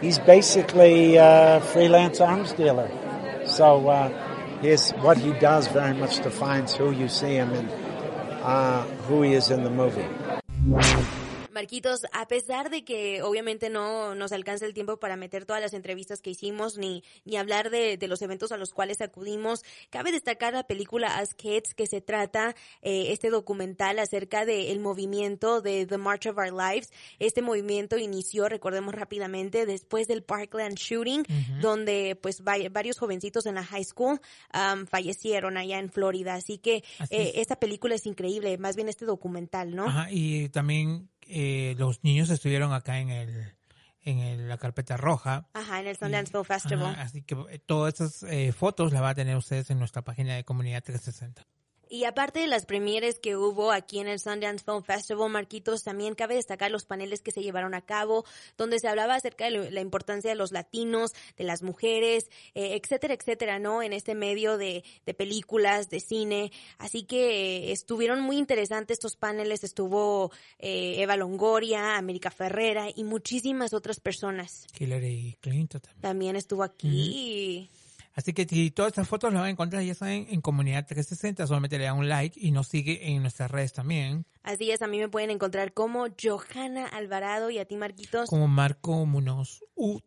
He's 0.00 0.18
basically 0.18 1.16
a 1.16 1.60
freelance 1.60 2.18
arms 2.18 2.54
dealer. 2.54 2.90
So 3.44 3.88
uh, 3.88 4.08
his, 4.62 4.90
what 5.02 5.18
he 5.18 5.32
does 5.34 5.68
very 5.68 5.94
much 5.94 6.22
defines 6.22 6.74
who 6.74 6.92
you 6.92 7.08
see 7.08 7.34
him 7.34 7.52
and 7.52 7.70
uh, 8.42 8.82
who 9.06 9.20
he 9.20 9.34
is 9.34 9.50
in 9.50 9.64
the 9.64 9.70
movie. 9.70 10.06
Marquitos, 11.52 12.00
a 12.12 12.26
pesar 12.28 12.70
de 12.70 12.84
que 12.84 13.22
obviamente 13.22 13.70
no 13.70 14.14
nos 14.14 14.32
alcanza 14.32 14.66
el 14.66 14.74
tiempo 14.74 14.98
para 14.98 15.16
meter 15.16 15.44
todas 15.46 15.60
las 15.62 15.72
entrevistas 15.74 16.20
que 16.20 16.30
hicimos 16.30 16.78
ni, 16.78 17.02
ni 17.24 17.36
hablar 17.36 17.70
de, 17.70 17.96
de 17.96 18.08
los 18.08 18.22
eventos 18.22 18.52
a 18.52 18.56
los 18.56 18.72
cuales 18.72 19.00
acudimos, 19.00 19.62
cabe 19.90 20.12
destacar 20.12 20.52
la 20.54 20.64
película 20.66 21.18
As 21.18 21.34
Kids, 21.34 21.74
que 21.74 21.86
se 21.86 22.00
trata 22.00 22.54
eh, 22.82 23.06
este 23.12 23.30
documental 23.30 23.98
acerca 23.98 24.44
del 24.44 24.78
movimiento 24.80 25.60
de 25.60 25.86
The 25.86 25.98
March 25.98 26.26
of 26.26 26.38
Our 26.38 26.52
Lives. 26.52 26.90
Este 27.18 27.42
movimiento 27.42 27.98
inició, 27.98 28.48
recordemos 28.48 28.94
rápidamente, 28.94 29.66
después 29.66 30.06
del 30.06 30.22
Parkland 30.22 30.76
Shooting, 30.76 31.24
donde 31.60 32.16
pues 32.20 32.42
va- 32.42 32.56
varios 32.70 32.98
jovencitos 32.98 33.46
en 33.46 33.54
la 33.56 33.64
high 33.64 33.84
school 33.84 34.20
um, 34.54 34.86
fallecieron 34.86 35.56
allá 35.56 35.78
en 35.78 35.90
Florida. 35.90 36.34
Así 36.34 36.58
que 36.58 36.84
Así 36.98 37.14
eh, 37.14 37.32
es. 37.34 37.42
esta 37.42 37.56
película 37.56 37.94
es 37.94 38.06
increíble, 38.06 38.56
más 38.58 38.76
bien 38.76 38.88
este 38.88 39.04
documental, 39.06 39.74
¿no? 39.74 39.86
Ajá, 39.86 40.08
y 40.10 40.48
también 40.50 41.08
eh, 41.30 41.74
los 41.78 42.02
niños 42.04 42.28
estuvieron 42.30 42.72
acá 42.72 42.98
en 42.98 43.10
el 43.10 43.52
en 44.02 44.18
el- 44.20 44.48
la 44.48 44.56
carpeta 44.56 44.96
roja. 44.96 45.46
Ajá, 45.52 45.80
en 45.80 45.86
el 45.88 45.96
Sundance 45.96 46.32
Film 46.32 46.44
Festival. 46.44 46.94
Ajá, 46.94 47.02
así 47.02 47.20
que 47.22 47.34
eh, 47.50 47.58
todas 47.58 47.94
esas 48.00 48.22
eh, 48.22 48.50
fotos 48.52 48.92
las 48.94 49.02
van 49.02 49.10
a 49.10 49.14
tener 49.14 49.36
ustedes 49.36 49.68
en 49.70 49.78
nuestra 49.78 50.00
página 50.02 50.34
de 50.36 50.44
Comunidad 50.44 50.82
360. 50.82 51.46
Y 51.92 52.04
aparte 52.04 52.38
de 52.38 52.46
las 52.46 52.66
premieres 52.66 53.18
que 53.18 53.36
hubo 53.36 53.72
aquí 53.72 53.98
en 53.98 54.06
el 54.06 54.20
Sundance 54.20 54.64
Film 54.64 54.84
Festival, 54.84 55.28
Marquitos, 55.28 55.82
también 55.82 56.14
cabe 56.14 56.36
destacar 56.36 56.70
los 56.70 56.84
paneles 56.84 57.20
que 57.20 57.32
se 57.32 57.42
llevaron 57.42 57.74
a 57.74 57.80
cabo, 57.80 58.24
donde 58.56 58.78
se 58.78 58.86
hablaba 58.86 59.16
acerca 59.16 59.50
de 59.50 59.72
la 59.72 59.80
importancia 59.80 60.30
de 60.30 60.36
los 60.36 60.52
latinos, 60.52 61.10
de 61.36 61.42
las 61.42 61.64
mujeres, 61.64 62.30
eh, 62.54 62.80
etcétera, 62.80 63.14
etcétera, 63.14 63.58
¿no? 63.58 63.82
En 63.82 63.92
este 63.92 64.14
medio 64.14 64.56
de, 64.56 64.84
de 65.04 65.14
películas, 65.14 65.88
de 65.90 65.98
cine. 65.98 66.52
Así 66.78 67.02
que 67.02 67.70
eh, 67.70 67.72
estuvieron 67.72 68.20
muy 68.20 68.38
interesantes 68.38 68.98
estos 68.98 69.16
paneles. 69.16 69.64
Estuvo 69.64 70.30
eh, 70.60 71.02
Eva 71.02 71.16
Longoria, 71.16 71.96
América 71.96 72.30
Ferrera 72.30 72.86
y 72.94 73.02
muchísimas 73.02 73.74
otras 73.74 73.98
personas. 73.98 74.68
Hillary 74.78 75.38
Clinton 75.40 75.80
también. 75.80 76.02
También 76.02 76.36
estuvo 76.36 76.62
aquí. 76.62 77.68
Así 78.14 78.32
que 78.32 78.44
si 78.44 78.70
todas 78.70 78.90
estas 78.90 79.08
fotos 79.08 79.32
las 79.32 79.40
van 79.40 79.48
a 79.48 79.52
encontrar, 79.52 79.82
ya 79.82 79.94
saben, 79.94 80.26
en 80.30 80.40
Comunidad 80.40 80.86
360, 80.86 81.46
solamente 81.46 81.78
le 81.78 81.84
dan 81.84 81.98
un 81.98 82.08
like 82.08 82.38
y 82.40 82.50
nos 82.50 82.68
sigue 82.68 83.08
en 83.08 83.22
nuestras 83.22 83.50
redes 83.50 83.72
también, 83.72 84.26
Así 84.42 84.70
es, 84.70 84.80
a 84.82 84.86
mí 84.86 84.98
me 84.98 85.08
pueden 85.08 85.30
encontrar 85.30 85.72
como 85.74 86.06
Johanna 86.20 86.86
Alvarado 86.86 87.50
y 87.50 87.58
a 87.58 87.66
ti, 87.66 87.76
Marquitos. 87.76 88.28
como 88.28 88.48
Marco 88.48 89.04
Munoz 89.06 89.62
UT. 89.74 90.02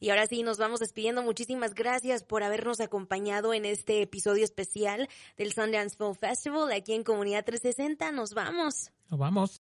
Y 0.00 0.10
ahora 0.10 0.26
sí, 0.26 0.42
nos 0.44 0.58
vamos 0.58 0.80
despidiendo. 0.80 1.22
Muchísimas 1.22 1.74
gracias 1.74 2.22
por 2.22 2.44
habernos 2.44 2.80
acompañado 2.80 3.52
en 3.52 3.64
este 3.64 4.00
episodio 4.00 4.44
especial 4.44 5.08
del 5.36 5.52
Sundance 5.52 5.96
Film 5.96 6.14
Festival 6.14 6.70
aquí 6.72 6.94
en 6.94 7.02
Comunidad 7.02 7.44
360. 7.44 8.12
Nos 8.12 8.32
vamos. 8.32 8.92
Nos 9.10 9.18
vamos. 9.18 9.62